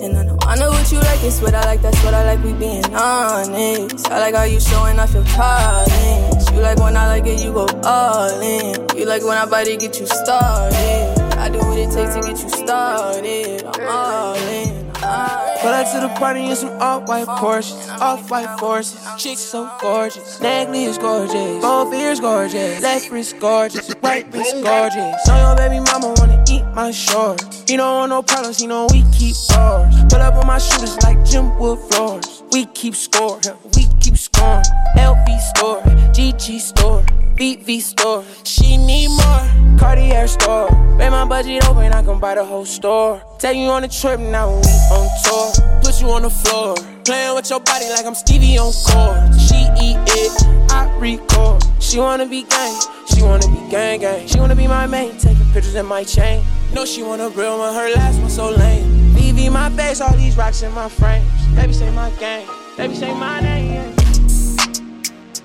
[0.02, 2.26] And I know, I know what you like, it's what I like, that's what I
[2.26, 4.10] like, we being honest.
[4.10, 6.52] I like how you showing off your talent.
[6.52, 8.98] You like when I like it, you go all in.
[8.98, 11.16] You like when I bite it, get you started.
[11.38, 13.64] I do what it takes to get you started.
[13.64, 15.43] I'm all in.
[15.64, 19.00] Pull up to the party in some off-white Porsches, off-white forces.
[19.18, 25.24] Chicks so gorgeous, necklace gorgeous, both ears gorgeous, left wrist gorgeous, right wrist gorgeous.
[25.24, 27.64] So your baby mama wanna eat my shorts.
[27.68, 29.96] He don't want no problems, he know we keep bars.
[30.10, 32.44] Pull up on my shooters like Jim Wood floors.
[32.52, 33.40] We keep score,
[33.76, 34.64] we keep scoring.
[34.98, 35.82] LV store,
[36.14, 37.04] GG store.
[37.36, 39.80] VV store, she need more.
[39.80, 43.22] Cartier store, pay my budget open, I can buy the whole store.
[43.40, 45.82] Take you on a trip, now we on tour.
[45.82, 49.34] Put you on the floor, playing with your body like I'm Stevie on court.
[49.40, 50.32] She eat it,
[50.72, 51.64] I record.
[51.80, 54.28] She wanna be gang, she wanna be gang gang.
[54.28, 56.44] She wanna be my main, taking pictures in my chain.
[56.74, 59.16] No, she want a real one, her last one so lame.
[59.16, 61.28] VV my face, all these rocks in my frames.
[61.56, 62.48] Baby say my gang,
[62.78, 63.94] baby say my name.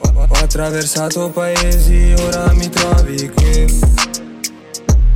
[0.00, 3.80] Ho attraversato paesi, ora mi trovi qui.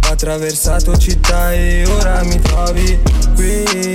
[0.04, 2.98] Ho attraversato città e ora mi trovi
[3.34, 3.91] qui.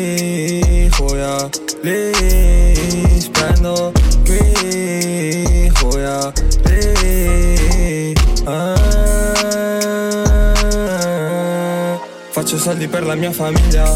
[12.67, 13.95] Soldi per la mia famiglia.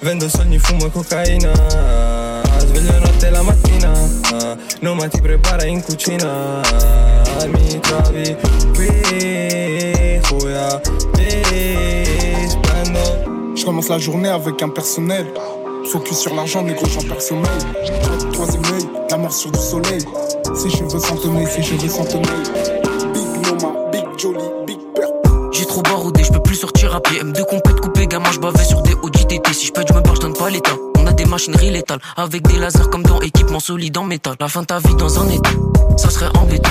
[0.00, 1.50] Vendo sogni, fumo e cocaina.
[2.58, 3.90] Sveglio notte e la mattina.
[4.80, 6.60] Noma ti prepara in cucina.
[7.46, 8.36] Mi trovi
[8.74, 8.90] qui.
[11.14, 13.54] Lì, spendo.
[13.54, 15.32] Je commence la journée avec un personnel.
[15.90, 17.48] Focus sur l'argent, négro, j'en perds sommeil.
[18.32, 20.04] Troisième œil, la mort sur du soleil.
[20.54, 22.28] Si je veux s'entonner, si je veux s'entonner.
[23.14, 25.14] Big Noma, Big Jolly, Big Purp.
[25.52, 26.06] J'ai trop PM2 compète
[26.86, 27.65] coupé, gamin, j'bavais sur des
[29.56, 29.60] Audi TT.
[29.60, 30.76] Si j'pète, j'me barre, j'donne pas l'état.
[30.98, 34.34] On a des machineries létales, avec des lasers comme dans équipement solide en métal.
[34.40, 35.50] La fin de ta vie dans un état,
[35.96, 36.70] ça serait embêtant.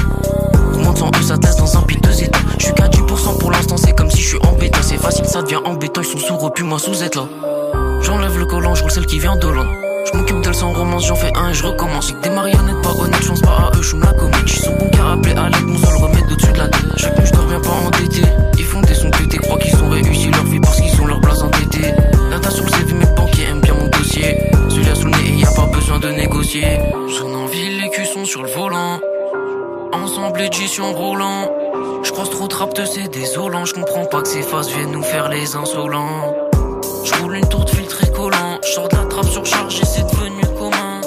[0.74, 2.40] Remonte sans eux, ça te dans un piteux état.
[2.60, 4.78] J'suis qu'à 10% pour l'instant, c'est comme si j'suis embêté.
[4.82, 7.28] C'est facile, ça devient embêtant, ils sont sourds, puis moi sous être là.
[8.02, 9.68] J'enlève le collant, j'roule celle qui vient de loin.
[10.12, 12.14] J'm'occupe d'elle sans romance, j'en fais un et je recommence.
[12.22, 14.38] Des marionnettes pas honnêtes, j'pense pas à eux, j'suis la comédie.
[14.46, 16.86] J'suis son bon cœur appelé à l'aide, mon seul remède au-dessus de la tête.
[16.98, 18.22] Chaque nuit, j'dors bien pas endetté.
[18.58, 20.30] Ils font des sons pétés, croient qu'ils ont réussi
[27.10, 29.02] Son en ville, les culs sont sur le volant.
[29.92, 31.52] Ensemble, édition roulant.
[32.02, 33.66] J'croise trop de c'est désolant.
[33.66, 36.34] J'comprends pas que ces faces viennent nous faire les insolents.
[37.04, 38.60] J'roule une tour de filtre collant.
[38.64, 41.02] J'sors de la trappe surchargée, c'est devenu commun.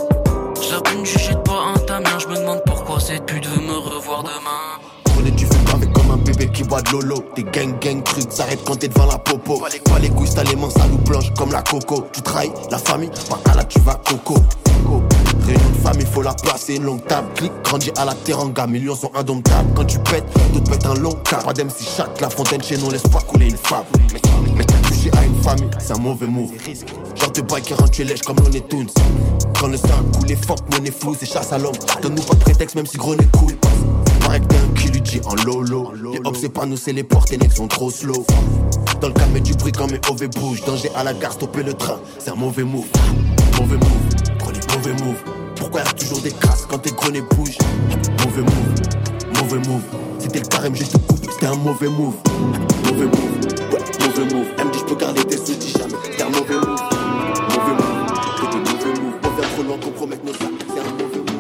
[0.61, 2.19] J'la je jette pas un tamien.
[2.19, 4.77] J'me demande pourquoi cette pute veut me revoir demain.
[5.05, 7.25] Prenez du feu avec comme un bébé qui boit de lolo.
[7.35, 9.61] Tes gang gang trucs s'arrêtent quand t'es devant la popo.
[9.61, 12.07] Pas les, couilles, t'as les mains sales ou comme la coco.
[12.13, 14.35] Tu trahis la famille, par là tu vas coco.
[14.85, 15.18] Coco.
[15.47, 17.29] Réunion de famille, faut la placer, une longue table.
[17.35, 19.73] Clique, grandis à la teranga, millions sont indomptables.
[19.75, 21.45] Quand tu pètes, d'autres pètent un long cap.
[21.45, 23.87] Pas si chatte, la fontaine chez nous, laisse pas couler une fable.
[24.57, 26.53] Mais, touché à une famille, c'est un mauvais move.
[27.17, 28.93] Genre de bail qui rend tu lèche comme l'on tous.
[29.61, 31.75] Quand le sang coule, fuck, monnaie floue, c'est chasse à l'homme.
[32.03, 33.55] Donne-nous pas de prétexte, même si gros n'est cool.
[34.21, 35.93] Pareil que t'es un en lolo.
[36.13, 38.25] Les hops, c'est pas nous, c'est les portes, les sont trop slow.
[39.01, 40.65] Dans le calme du bruit quand mes OV bougent.
[40.65, 42.87] Danger à la gare, stopper le train, c'est un mauvais move.
[43.59, 45.23] Mauvais move, prenez mauvais move.
[45.57, 47.59] Pourquoi y'a toujours des casses quand tes grenets bougent
[48.25, 49.83] Mauvais move, mauvais move.
[50.19, 52.15] C'était le carême, je te coupe, c'était un mauvais move.
[52.85, 54.47] Mauvais move, ouais, mauvais move.
[54.59, 55.95] Elle me dit, je peux garder tes sous, jamais.
[56.05, 56.81] C'était un mauvais move.
[57.51, 59.15] Mauvais move, des mauvais moves.
[59.23, 61.39] On faire trop loin, compromettre nos sacs, c'est un mauvais move.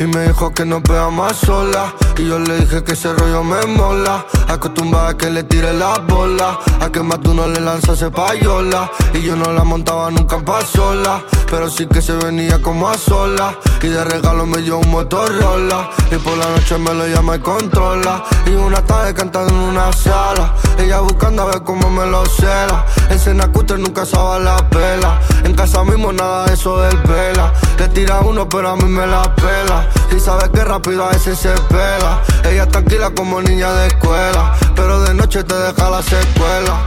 [0.00, 3.66] Y me dijo que nos veamos sola Y yo le dije que ese rollo me
[3.66, 8.10] mola Acostumbrada a que le tire la bola A que más de uno le lanzase
[8.10, 12.88] payola Y yo no la montaba nunca en pasola Pero sí que se venía como
[12.88, 13.58] a sola.
[13.82, 17.38] Y de regalo me dio un Motorola Y por la noche me lo llama y
[17.40, 18.24] controla.
[18.46, 22.84] Y una tarde cantando en una sala Ella buscando a ver cómo me lo cela.
[23.08, 27.52] En Senacute nunca sabe la pela En casa mismo nada de eso del pela.
[27.78, 29.88] Le tira uno pero a mí me la pela.
[30.14, 32.20] Y sabe que rápido a ese se pela.
[32.44, 36.80] Ella tranquila como niña de escuela, pero de noche te deja la secuela.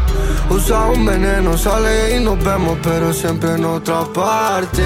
[0.50, 4.84] Usa un veneno, sale y nos vemos, pero siempre en otra parte.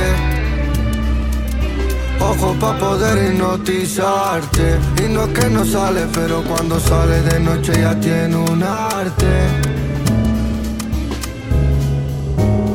[2.20, 7.74] Ojo pa' poder hipnotizarte Y no es que no sale, pero cuando sale de noche
[7.80, 9.34] ya tiene un arte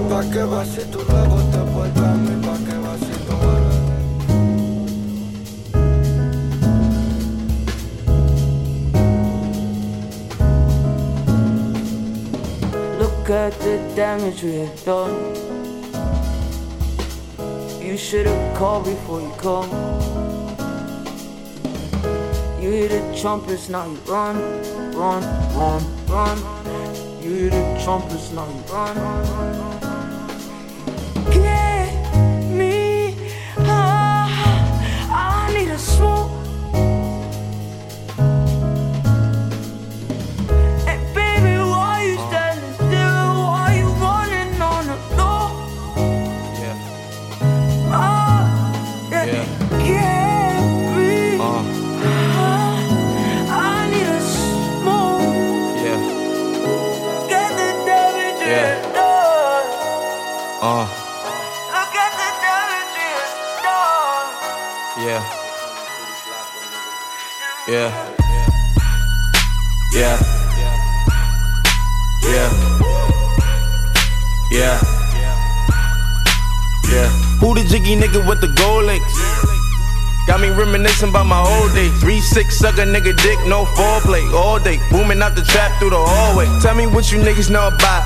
[0.09, 1.01] Pa' que vas si tú
[13.33, 15.15] at the damage we have done.
[17.81, 19.71] You should have called before you come.
[22.61, 24.37] You hear the trumpets, now you run,
[24.95, 25.23] run,
[25.57, 26.39] run, run.
[27.23, 28.97] You hear the trumpets, now you run.
[31.33, 31.62] Get
[67.73, 67.89] Yeah.
[69.95, 70.19] Yeah.
[72.23, 72.51] Yeah.
[74.51, 74.79] Yeah.
[76.93, 77.09] Yeah.
[77.41, 79.17] Who the jiggy nigga with the gold links?
[80.27, 81.99] Got me reminiscing about my old days.
[81.99, 84.79] Three six sucker nigga dick, no foreplay all day.
[84.91, 86.45] Booming out the trap through the hallway.
[86.61, 88.05] Tell me what you niggas know about.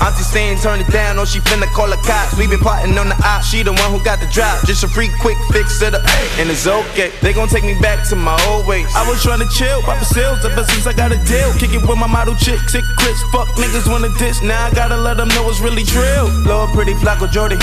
[0.00, 2.36] Auntie saying turn it down, or she finna call the cops.
[2.38, 3.42] We been plotting on the op.
[3.42, 4.64] She the one who got the drop.
[4.66, 6.00] Just a free quick fix to the
[6.38, 7.10] and it's okay.
[7.20, 8.86] They gon' take me back to my old ways.
[8.94, 11.52] I was trying to chill, pop sales ever since I got a deal.
[11.58, 13.20] Kick it with my model chick, sick Chris.
[13.32, 14.42] Fuck niggas wanna diss.
[14.42, 16.30] Now I gotta let them know it's really trill.
[16.46, 17.58] Lord pretty Flacco Jordy.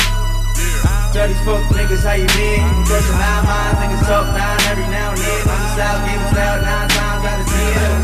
[1.15, 2.59] Tell these fuck niggas how you been.
[2.83, 5.47] Cause your nine minds, niggas talk nine every now and then.
[5.47, 8.03] I'm just out, getting loud nine times out of ten.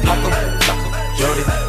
[0.00, 1.65] Flacco,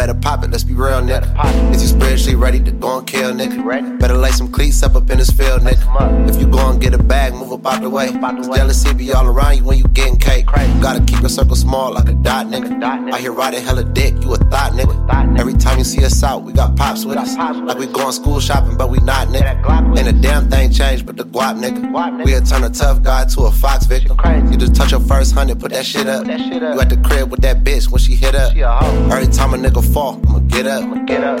[0.00, 0.99] better pop it, let's be real,
[7.70, 8.08] out the way.
[8.12, 10.46] Cause jealousy be all around you when you getting cake.
[10.46, 12.82] You gotta keep your circle small like a dot, nigga.
[13.12, 15.38] I hear riding hella dick, you a thought, nigga.
[15.38, 17.36] Every time you see us out, we got pops with us.
[17.36, 19.98] Like we going school shopping, but we not, nigga.
[19.98, 22.24] Ain't a damn thing changed but the guap, nigga.
[22.24, 24.18] We a turn a tough guy to a fox victim.
[24.50, 26.26] You just touch your first hundred, put that shit up.
[26.26, 28.56] You at the crib with that bitch when she hit up.
[28.56, 30.82] Every time a nigga fall, Get up.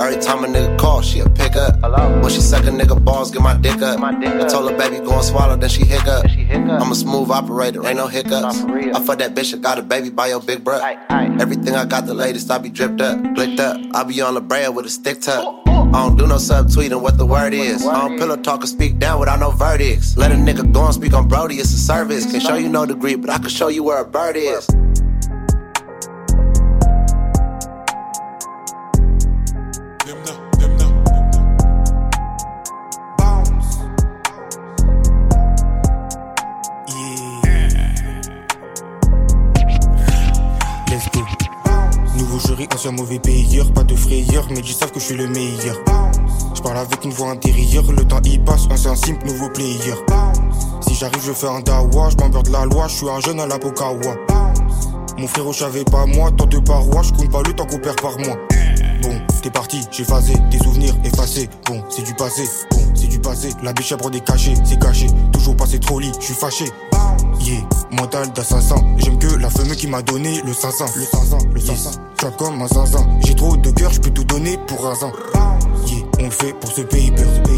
[0.00, 1.80] Every time a nigga call, she'll pick up.
[2.22, 3.98] When she suck a nigga balls, get my dick up.
[4.00, 6.24] My dick I told her baby go and swallow, then she hiccup.
[6.50, 8.60] I'm a smooth operator, ain't no hiccups.
[8.62, 10.80] I fuck that bitch, I got a baby by your big bruh.
[11.40, 13.80] Everything I got the latest, I be dripped up, blicked up.
[13.94, 15.44] I be on the brand with a stick tuck.
[15.44, 15.88] Oh, oh.
[15.90, 17.84] I don't do no subtweeting what the word is.
[17.84, 20.16] I don't pillow talk or speak down without no verdicts.
[20.16, 22.30] Let a nigga go and speak on Brody, it's a service.
[22.30, 24.68] Can show you no degree, but I can show you where a bird is.
[42.80, 45.76] Ancien mauvais payeur, pas de frayeur, mais ils savent que je suis le meilleur.
[46.54, 49.94] Je parle avec une voix intérieure, le temps y passe, ancien simple, nouveau player.
[50.80, 53.46] Si j'arrive, je fais un dawa, je de la loi, je suis un jeune à
[53.46, 54.16] la Pokawa.
[55.18, 58.00] Mon frérot, j'avais pas moi, tant de parois, je compte pas le temps qu'on perd
[58.00, 58.38] par mois.
[59.02, 61.50] Bon, t'es parti, j'ai phasé, des souvenirs effacés.
[61.66, 63.50] Bon, c'est du passé, bon, c'est du passé.
[63.62, 65.08] La biche à des cachets, c'est caché.
[65.34, 66.64] Toujours passé trop lit, je suis fâché.
[67.40, 67.60] Yeah,
[67.92, 68.76] mental d'assassin.
[68.98, 70.84] J'aime que la femme qui m'a donné le 500.
[70.96, 71.90] Le 500, le 500.
[71.90, 72.30] Yes.
[72.38, 73.06] comme un zinzin.
[73.24, 75.12] J'ai trop de cœur, je peux tout donner pour un zin.
[75.86, 77.12] Yeah, on le fait pour ce pays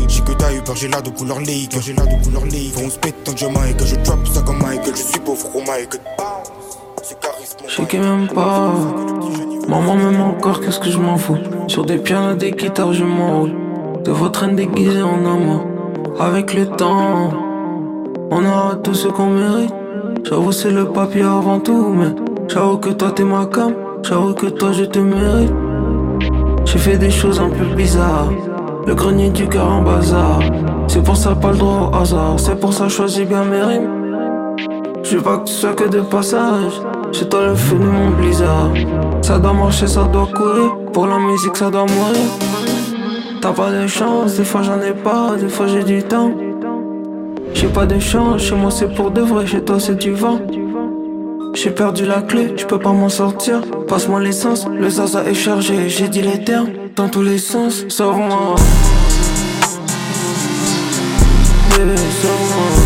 [0.09, 1.76] J'ai que t'as eu peur, j'ai là de couleur lake.
[1.80, 2.72] J'ai là de couleur lake.
[2.74, 4.95] Faut on se pète tant que je que je drop ça comme Michael.
[4.97, 6.01] Je suis pauvre au Michael.
[7.68, 8.72] Je sais même pas.
[9.68, 11.39] Maman m'aime encore, qu'est-ce que je m'en fous?
[11.68, 13.53] Sur des pianos, des guitares, je m'enroule.
[14.05, 15.64] De votre haine déguisée en amour.
[16.18, 17.33] Avec le temps,
[18.30, 19.72] on aura tout ce qu'on mérite.
[20.25, 22.14] J'avoue, c'est le papier avant tout, mais
[22.49, 23.75] j'avoue que toi t'es ma cam.
[24.03, 25.53] J'avoue que toi je te mérite.
[26.64, 28.33] J'ai fait des choses un peu bizarres.
[28.87, 30.41] Le grenier du cœur en bazar.
[30.87, 32.35] C'est pour ça pas le droit au hasard.
[32.39, 34.57] C'est pour ça choisis bien mes rimes.
[35.03, 36.81] Je veux pas que tu sois que de passage.
[37.12, 38.70] Chez toi le feu de mon blizzard.
[39.23, 40.77] Ça doit marcher, ça doit courir.
[40.93, 42.29] Pour la musique, ça doit mourir.
[43.41, 46.31] T'as pas de chance, des fois j'en ai pas, des fois j'ai du temps.
[47.55, 50.40] J'ai pas de chance, chez moi c'est pour de vrai, chez toi c'est du vent.
[51.55, 53.61] J'ai perdu la clé, je peux pas m'en sortir.
[53.88, 57.84] Passe-moi l'essence, le zaza est chargé, j'ai dit les termes dans tous les sens.
[61.76, 62.82] Bébé, sauve-moi.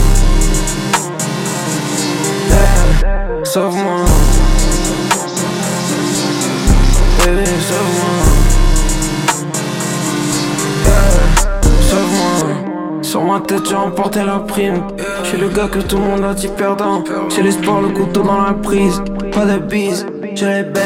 [13.46, 14.82] Tête, j'ai remporté la prime.
[15.24, 17.04] J'ai le gars que tout le monde a dit perdant.
[17.34, 19.02] J'ai l'espoir, le couteau dans la prise.
[19.32, 20.82] Pas de bise, j'ai les belles.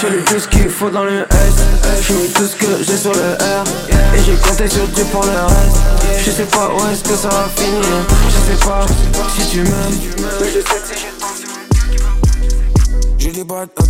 [0.00, 1.54] J'ai le tout ce qu'il faut dans le S.
[2.06, 3.64] J'ai mis tout ce que j'ai sur le R.
[4.14, 5.78] Et j'ai compté sur Dieu pour le reste.
[6.24, 7.82] Je sais pas où est-ce que ça va finir.
[8.28, 8.86] Je sais pas
[9.36, 9.72] si tu m'aimes.
[10.40, 11.23] Mais je sais que si des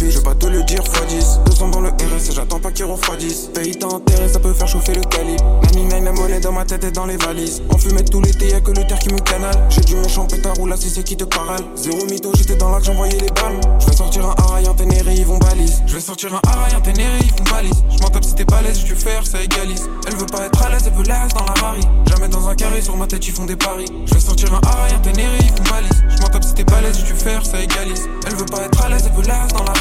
[0.01, 2.87] je vais pas te le dire fois 10 200 dans le RS j'attends pas qu'ils
[2.87, 5.45] refroidissent Pays t'enterrer, ça peut faire chauffer le calibre.
[5.75, 7.63] Nani la monnaie dans ma tête et dans les valises.
[7.71, 9.57] On fumait tout l'été, y'a que le terre qui me canale.
[9.71, 12.93] J'ai du méchant pétard ou la c'est qui te parle Zéro mytho, j'étais dans l'action,
[12.93, 13.61] j'envoyais les balles.
[13.79, 15.83] Je vais sortir un Arayan en Ténéré, ils vont balise.
[15.87, 17.85] Je vais sortir un Arayan en Ténéré, ils vont balise.
[17.91, 19.89] Je m'en tape si t'es pas l'aise, je faire, ça égalise.
[20.07, 21.87] Elle veut pas être à l'aise, elle veut l'aise dans la varie.
[22.07, 23.87] Jamais dans un carré, sur ma tête ils font des paris.
[24.07, 26.05] Je vais sortir un Arayan en Ténéré, ils vont balise.
[26.09, 28.09] Je m'en tape si t'es pas l'aise, je faire, ça égalise.
[28.27, 29.75] Elle veut pas être à l'aise, elle veut l'aise dans la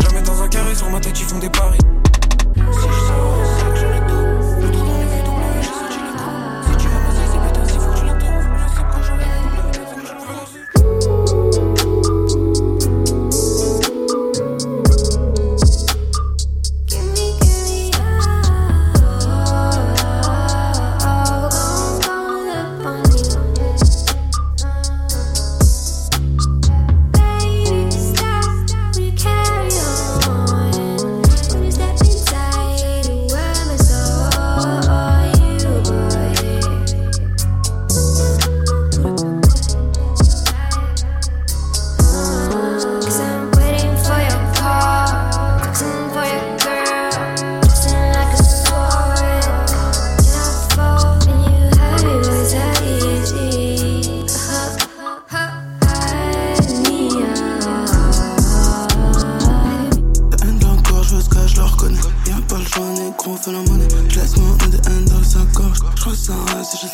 [0.00, 1.78] Jamais dans un carré, sur ma tête ils font des paris.
[2.54, 3.47] Si je sors,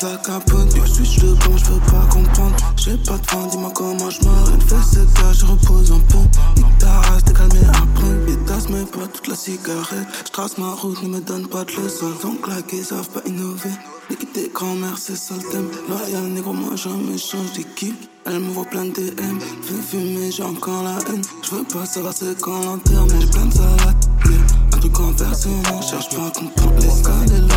[0.05, 0.75] la capote.
[0.75, 2.57] Je switch de bon, je veux pas comprendre.
[2.77, 4.63] J'ai pas de fin, dis-moi comment je m'arrête.
[4.63, 6.19] Fais ce gars, je repose un peu.
[6.57, 8.27] Nique ta race, t'es calmé après.
[8.27, 10.07] Pétasse, mais pas toute la cigarette.
[10.27, 12.13] Je trace ma route, ne me donne pas de leçons.
[12.23, 13.71] Donc claquer, savent pas innover.
[14.11, 15.69] Nique tes grand-mères, c'est ça le thème.
[15.89, 18.09] Loyal, négro, moi jamais change d'équipe.
[18.27, 19.39] Elle me voit plein de DM.
[19.63, 21.23] Fais fumer, j'ai encore la haine.
[21.43, 23.21] Je veux pas savoir c'est quand l'enterrement.
[23.21, 24.05] J'ai plein de salade.
[24.27, 24.64] yeah.
[24.93, 25.81] Versement.
[25.81, 27.49] Cherche pas à comprendre les scales.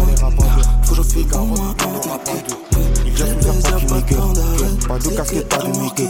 [0.84, 1.76] Faut que file pour moi.
[3.06, 4.16] Il vient sous faire pas du make
[4.88, 6.02] Pas de casquette, pas de make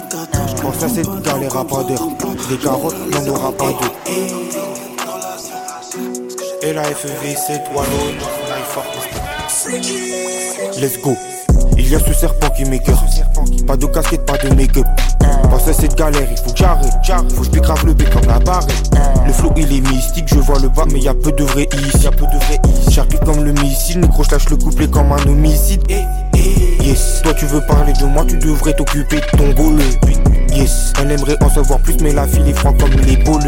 [0.62, 2.08] Pour ça, cette galère à pas d'heure.
[2.50, 3.92] Des carottes, y'en aura pas deux.
[6.62, 8.30] Et la FEV, c'est toi l'autre.
[10.80, 11.37] Let's go.
[11.88, 13.02] Il y a ce serpent qui m'écoeure.
[13.66, 14.86] Pas de casquette, pas de make-up.
[15.50, 17.32] Face à cette galère, il faut que j'arrête.
[17.34, 18.92] Faut que je grave le bec comme la barrette.
[19.26, 21.66] Le flow il est mystique, je vois le bas, mais y a peu de vrai
[21.72, 22.06] ici.
[22.06, 22.92] Y peu de vrai ici.
[22.92, 25.82] Sharpie comme le missile, négro, je lâche le couplet comme un homicide.
[26.82, 29.84] Yes, toi tu veux parler de moi, tu devrais t'occuper de ton goleux.
[30.54, 33.48] Yes, elle aimerait en savoir plus, mais la fille est franc comme les boleux.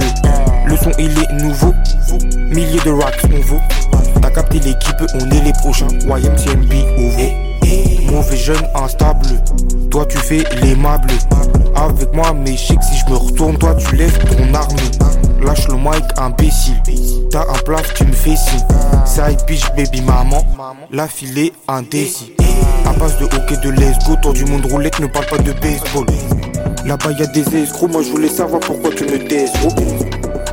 [0.66, 1.74] Le son il est nouveau,
[2.38, 3.62] milliers de racks on vaut.
[4.22, 5.88] T'as capté l'équipe, on est les prochains.
[6.08, 7.49] YMCMB OVO.
[8.20, 9.30] Mauvais jeune instable,
[9.90, 11.08] toi tu fais l'aimable.
[11.74, 14.76] Avec moi, sais que si je me retourne, toi tu lèves ton arme.
[15.42, 16.76] Lâche le mic, imbécile.
[17.32, 18.60] T'as un plat, tu me fais signe.
[19.06, 20.44] Ça bitch, baby maman.
[20.92, 22.36] La filée indécis.
[22.86, 25.54] À base de hockey de let's go, tour du monde roulette, ne parle pas de
[25.54, 26.06] baseball.
[26.86, 29.80] Là-bas y'a des escrocs, moi je voulais savoir pourquoi tu me t'escrocs.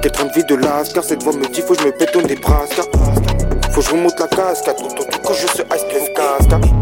[0.02, 2.80] Quel train de lascar, cette voix me dit faut que je me pète des brasques.
[3.72, 6.75] Faut que je remonte la cascade, tout, tout, tout je suis ice plein casque.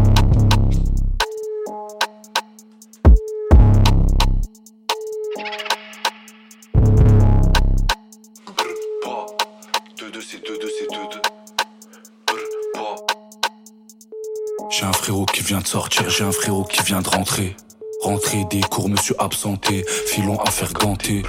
[15.65, 17.55] Sortir, j'ai un frérot qui vient de rentrer.
[18.01, 21.23] Rentrer des cours, suis absenté, filon à faire ganter.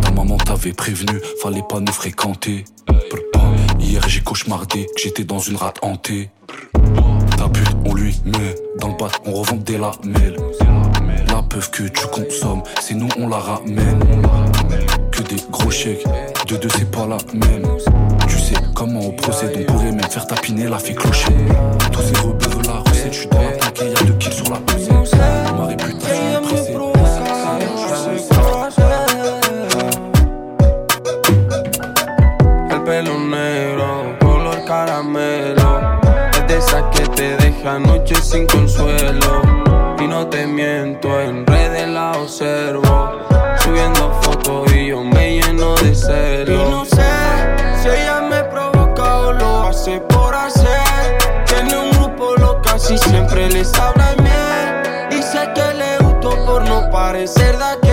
[0.00, 2.64] Ta maman t'avait prévenu, fallait pas nous fréquenter.
[3.80, 6.30] Hier j'ai cauchemardé j'étais dans une rate hantée.
[7.36, 10.36] Ta pute, on lui met dans le bat, on revend des lamelles.
[11.28, 14.00] La peuf que tu consommes, c'est nous on la ramène.
[15.10, 16.06] Que des gros chèques,
[16.46, 17.66] de deux c'est pas la même.
[18.28, 21.34] Tu sais comment on procède, on pourrait même faire tapiner la fille clocher.
[21.90, 22.20] Tous ces
[23.12, 24.90] je suis dans la plaque et y'a deux kills sur la pesée.
[24.90, 26.72] Ma réputation est pressée.
[32.70, 35.80] El pelo negro, color caramelo.
[36.32, 39.42] Es de esa que te deja noche sin consuelo.
[40.00, 43.10] Y no te miento, en redes la observo.
[43.58, 46.71] Subiendo fotos y yo me lleno de celos.
[53.42, 54.14] Siempre les habla.
[55.10, 57.92] Y sé que le gustó por no parecer de aquel.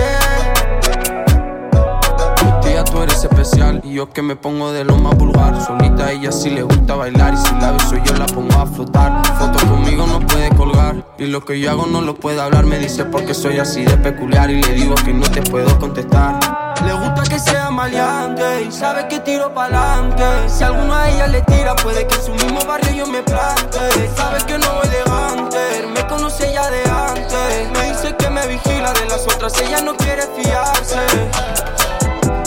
[2.62, 5.60] Tía, tú eres especial y yo que me pongo de lo más vulgar.
[5.64, 8.66] Solita a ella sí le gusta bailar y si la beso yo la pongo a
[8.66, 9.26] flotar.
[9.38, 12.64] Foto conmigo no puede colgar y lo que yo hago no lo puede hablar.
[12.64, 16.69] Me dice porque soy así de peculiar y le digo que no te puedo contestar.
[16.84, 20.48] Le gusta que sea maleante y sabe que tiro pa'lante.
[20.48, 23.78] Si alguno a ella le tira, puede que en su mismo barrio yo me plante.
[24.16, 27.70] Sabe que no voy elegante, me conoce ya de antes.
[27.72, 31.00] Me dice que me vigila de las otras, ella no quiere fiarse.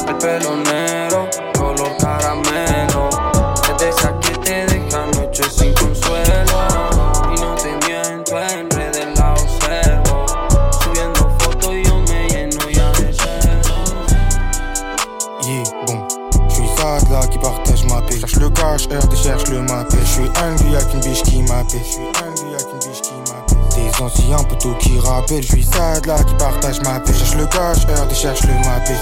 [0.08, 2.83] El pelo negro, color caramelo.
[20.14, 21.82] Suis angry avec une biche qui m'appelle.
[21.84, 23.58] Je suis angry avec une biche qui m'appelle.
[23.76, 25.42] Des anciens poteaux qui rappellent.
[25.42, 27.14] Je suis sad là qui partage ma paix.
[27.14, 28.94] Cherche le cash, RD cherche le mappé.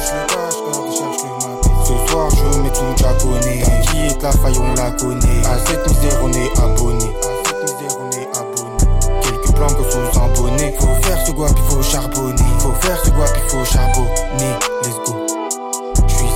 [1.83, 5.87] Ce soir je mets tout japonais Qui est la faille on la connaît À cette
[5.89, 7.11] misère on est abonné
[9.21, 13.09] Quelques que sous un bonnet Faut faire ce guap, il faut charbonner Faut faire ce
[13.09, 15.20] guap, il faut charbonner Let's go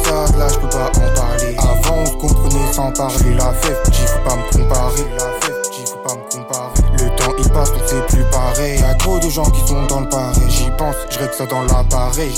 [0.06, 1.56] Là, j'peux pas en parler.
[1.58, 3.34] Avant on comprenait sans parler.
[3.36, 5.06] La fève, j'y faut pas me comparer.
[5.18, 6.82] La fève, j'y faut pas me comparer.
[6.94, 8.80] Le temps il passe, donc c'est plus pareil.
[8.80, 10.44] Y'a trop de gens qui sont dans le pareil.
[10.50, 12.32] J'y pense, j'règle ça dans l'appareil.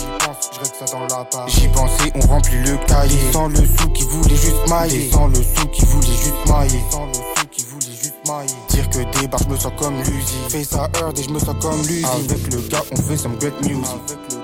[1.47, 3.31] J'y pensais, on remplit le cahier.
[3.33, 5.09] Sans le sou qui voulait juste mailler.
[5.11, 6.83] Sans le sou qui voulait juste mailler.
[6.89, 8.53] Sans le sou qui voulait juste mailler.
[8.69, 11.55] Dire que débarque, je me sens comme l'usine Fais ça heard et je me sens
[11.61, 14.36] comme l'usine Avec le gars, on fait some great music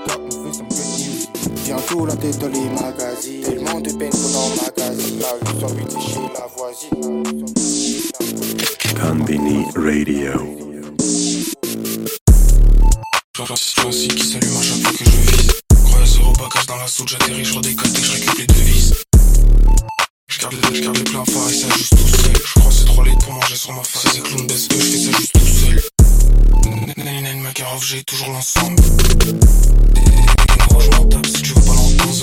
[1.76, 6.02] Bientôt la tête dans les magazines Tellement de peine qu'on en magazine La 808 c'est
[6.14, 7.24] chez la voisine
[9.02, 10.34] Konbini Radio.
[13.92, 15.52] Cycle qui s'allume à chaque fois que je vise.
[15.84, 18.94] Croyez au bagage dans la soude, j'atterris, je redécolle dès que je récupère les devises.
[20.28, 22.36] Je garde, les, je garde les pleins phares et ça juste tout seul.
[22.36, 24.14] Je crois c'est trop litres pour manger sur ma face.
[24.14, 27.04] Ces clowns baissent eux, je fais ça juste tout seul.
[27.04, 28.82] Nanina, Makarov, j'ai toujours l'ensemble.
[30.84, 31.53] Je m'en tape si tu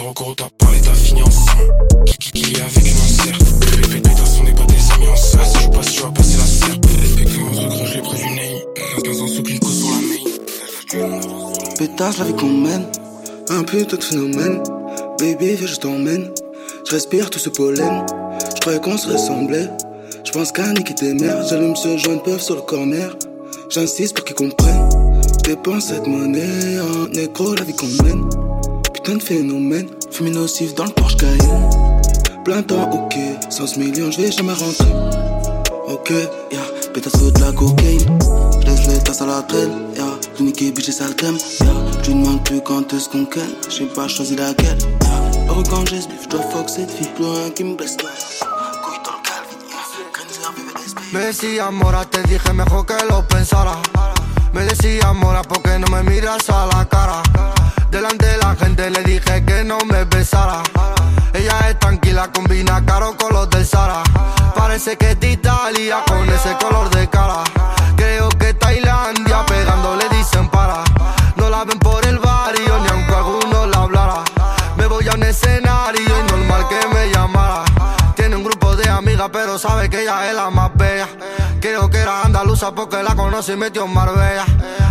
[0.01, 1.74] Zéro gros t'as parlé, fini ensemble.
[2.07, 3.38] Qui, qui, qui avec une insert.
[3.76, 5.44] Répète, pétasse, on n'est pas des amis en ça.
[5.44, 6.86] Si je passe, tu vas passer la serpe.
[6.86, 8.64] Avec un truc, je l'ai pris du nez.
[9.05, 11.20] 15 ans sous clico sur la main.
[11.76, 12.86] Pétasse, la vie qu'on mène,
[13.51, 14.62] un putain de phénomène.
[15.18, 16.30] Baby, viens, je t'emmène.
[16.86, 18.07] Je respire tout ce pollen.
[18.55, 19.68] Je croyais qu'on se ressemblait.
[20.24, 21.14] Je pense qu'à niquer tes.
[21.18, 23.14] J'allume ce joint de sur le corner.
[23.68, 24.88] J'insiste pour qu'ils comprennent.
[25.44, 28.24] Dépense cette monnaie en négro, la vie qu'on mène.
[29.03, 29.88] Putain de phénomène.
[30.11, 31.70] Fumée nocif dans le Porsche Cayenne.
[32.44, 33.16] Plein temps, ok.
[33.48, 34.92] 100 millions, je vais jamais rentrer.
[35.88, 36.61] Ok, yeah.
[36.92, 38.18] Pétasse de la cocaïne.
[38.62, 40.05] Je les tasses à la traîne, yeah.
[40.38, 41.72] J'ai j'ai sale crème, yeah.
[42.03, 43.48] Tu demandes plus quand est-ce qu'on ken.
[43.70, 45.48] J'ai pas choisi laquelle, yeah.
[45.48, 47.09] Heureux quand j'ai j'dois fuck cette fille.
[47.16, 47.96] Plus rien qui me blesse,
[51.12, 53.80] Me decía mora, te dije mejor que lo pensara.
[54.53, 57.22] Me decía mora, porque no me miras a la cara.
[57.91, 60.62] Delante de la gente le dije que no me besara.
[61.33, 64.03] Ella es tranquila, combina caro con los del Sara.
[64.55, 67.43] Parece que es de Italia con ese color de cara.
[67.97, 70.85] Creo que Tailandia pegando le dicen para.
[71.37, 74.24] No la ven por el barrio ni aunque alguno la hablara.
[74.76, 77.64] Me voy a un escenario y normal que me llamara.
[78.14, 81.09] Tiene un grupo de amigas, pero sabe que ella es la más bella.
[81.61, 84.47] Creo que era andaluza porque la conoce y metió en Marbella.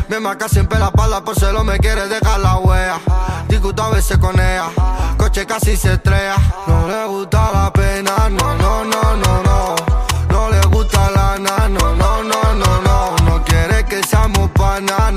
[0.07, 2.99] Me marca siempre la espalda por lo me quiere dejar la huella.
[3.47, 4.69] Discuto a veces con ella,
[5.17, 6.35] coche casi se estrella.
[6.67, 9.75] No le gusta la pena, no, no, no, no, no.
[10.29, 13.15] No le gusta la na, no, no, no, no, no.
[13.25, 15.11] No quiere que seamos panas,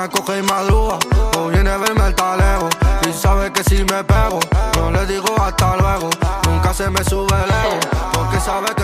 [0.00, 0.98] Mañana coge y madruga,
[1.36, 2.70] o viene a verme el talego.
[3.06, 4.40] Y sabe que si me pego,
[4.76, 6.08] no le digo hasta luego.
[6.48, 8.79] Nunca se me sube el porque sabe que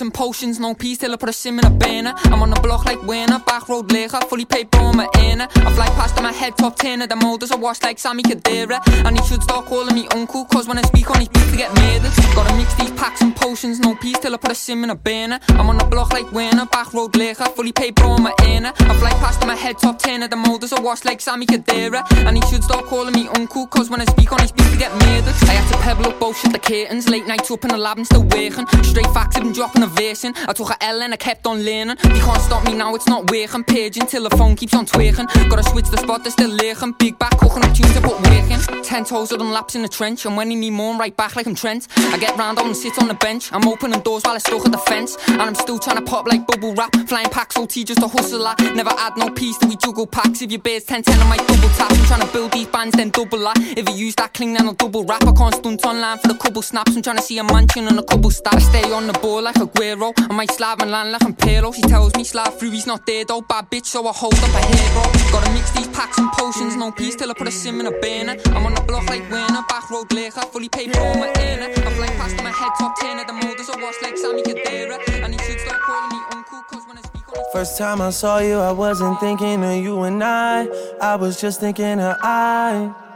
[0.00, 2.12] and potions, no peace till I put a sim in a banner.
[2.24, 5.48] I'm on the block like winner, back road lager, fully paid for my inner.
[5.54, 8.22] I fly past on my head top 10 of the molders, I wash like Sammy
[8.22, 8.80] Kadira.
[9.04, 11.56] And he should start calling me uncle, cause when I speak on his beat to
[11.56, 12.12] get murdered.
[12.34, 14.94] Gotta mix these packs and potions, no peace till I put a sim in a
[14.94, 15.40] banner.
[15.48, 18.72] I'm on the block like winner, back road lager, fully paid for my inner.
[18.78, 21.46] I fly past on my head top 10 of the molders, I wash like Sammy
[21.46, 22.04] Kadira.
[22.26, 24.78] And he should start calling me uncle, cause when I speak on his beat to
[24.78, 25.34] get murdered.
[25.48, 28.06] I had to pebble up bullshit the curtains, late nights up in the lab and
[28.06, 28.66] still working.
[28.84, 31.96] Straight facts, I've been dropping a I took a L and I kept on learning.
[32.04, 33.64] You can't stop me now, it's not working.
[33.64, 35.26] Paging till the phone keeps on twerking.
[35.48, 36.92] Gotta switch the spot, they're still lurking.
[36.98, 38.82] Big back, cooking up tunes to put work in.
[38.82, 40.26] Ten toes of them laps in the trench.
[40.26, 41.88] And when he need more, I'm right back like I'm Trent.
[41.96, 43.52] I get round on and sit on the bench.
[43.52, 45.16] I'm opening doors while I stuck at the fence.
[45.28, 46.94] And I'm still trying to pop like bubble wrap.
[47.06, 48.54] Flying packs, OT just a hustler.
[48.74, 50.42] Never add no piece till we juggle packs.
[50.42, 51.90] If your bears 10 10, I might double tap.
[51.90, 53.56] I'm trying to build these bands, then double that.
[53.58, 55.26] If you use that cling, then I'll double rap.
[55.26, 56.96] I can't stunt online for the couple snaps.
[56.96, 58.54] I'm trying to see a mansion and a couple stats.
[58.54, 60.12] I stay on the ball like Aguero.
[60.18, 61.74] I might slab and land like I'm Pirlo.
[61.74, 63.40] She tells me slab through, he's not there though.
[63.40, 65.02] Bad bitch, so I hold up a hero.
[65.32, 67.92] Gotta mix these packs and potions, no peace till I put a sim in a
[68.00, 68.36] banner.
[68.46, 71.70] I'm on the block like winner, back road lager, fully paid for my inner.
[71.70, 74.98] I fly past my head top 10 of the molders, I wash like Sammy Kadira.
[75.24, 78.10] And he should start calling me uncle, cause when I speak on First time I
[78.10, 80.68] saw you, I wasn't thinking of you and I.
[81.00, 83.07] I was just thinking of I.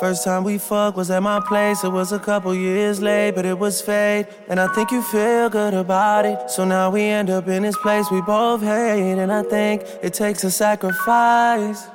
[0.00, 1.84] First time we fucked was at my place.
[1.84, 4.26] It was a couple years late, but it was fate.
[4.48, 6.50] And I think you feel good about it.
[6.50, 9.18] So now we end up in this place we both hate.
[9.18, 11.86] And I think it takes a sacrifice.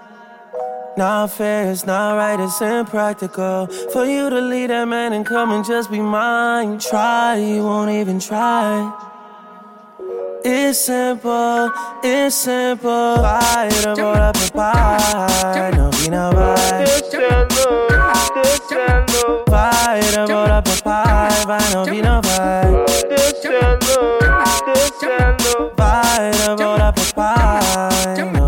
[0.97, 3.67] Not fair, it's not right, it's impractical.
[3.93, 6.79] For you to leave that man and come and just be mine.
[6.79, 8.91] Try, you won't even try.
[10.43, 11.69] It's simple,
[12.03, 13.15] it's simple.
[13.17, 17.88] Vai, demora pra pai, não vi na vai.
[18.69, 24.19] Vai demorar pro pai, vai novinha, vai Descendo,
[24.75, 28.38] descendo Vai demorar pro pai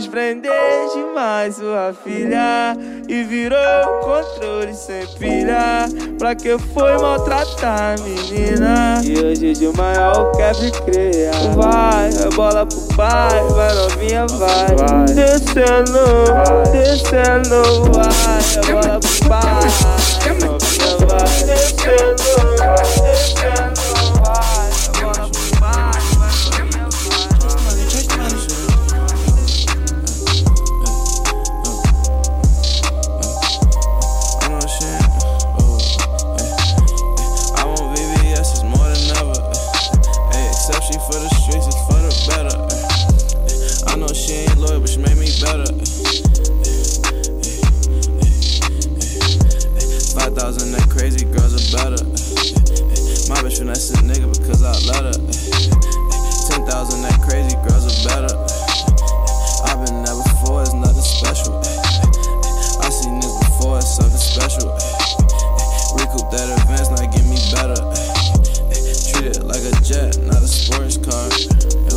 [0.00, 0.50] quis prender
[0.94, 2.74] demais sua filha
[3.06, 3.58] e virou
[4.00, 5.86] controle sem pilha.
[6.18, 9.00] Pra que foi maltratar a menina?
[9.04, 11.54] E hoje de maior quer criar.
[11.54, 15.04] Vai, é bola pro pai, vai novinha, vai, vai.
[15.06, 16.24] Descendo,
[16.72, 20.00] descendo, vai, é bola pro pai
[20.40, 22.99] Novinha vai, descendo, descendo,
[54.60, 58.32] girls I love 10,000 that crazy girls are better.
[59.64, 61.56] I've been there before, it's nothing special.
[62.80, 64.68] I seen this before, it's something special.
[65.96, 67.80] Recoup that advance, not get me better.
[69.10, 71.89] Treat it like a jet, not a sports car.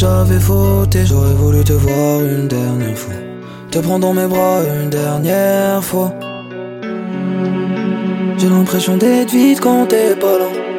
[0.00, 1.04] J'avais fauté.
[1.04, 3.14] J'aurais voulu te voir une dernière fois.
[3.70, 6.12] Te prendre dans mes bras une dernière fois.
[8.38, 10.69] J'ai l'impression d'être vide quand t'es pas là.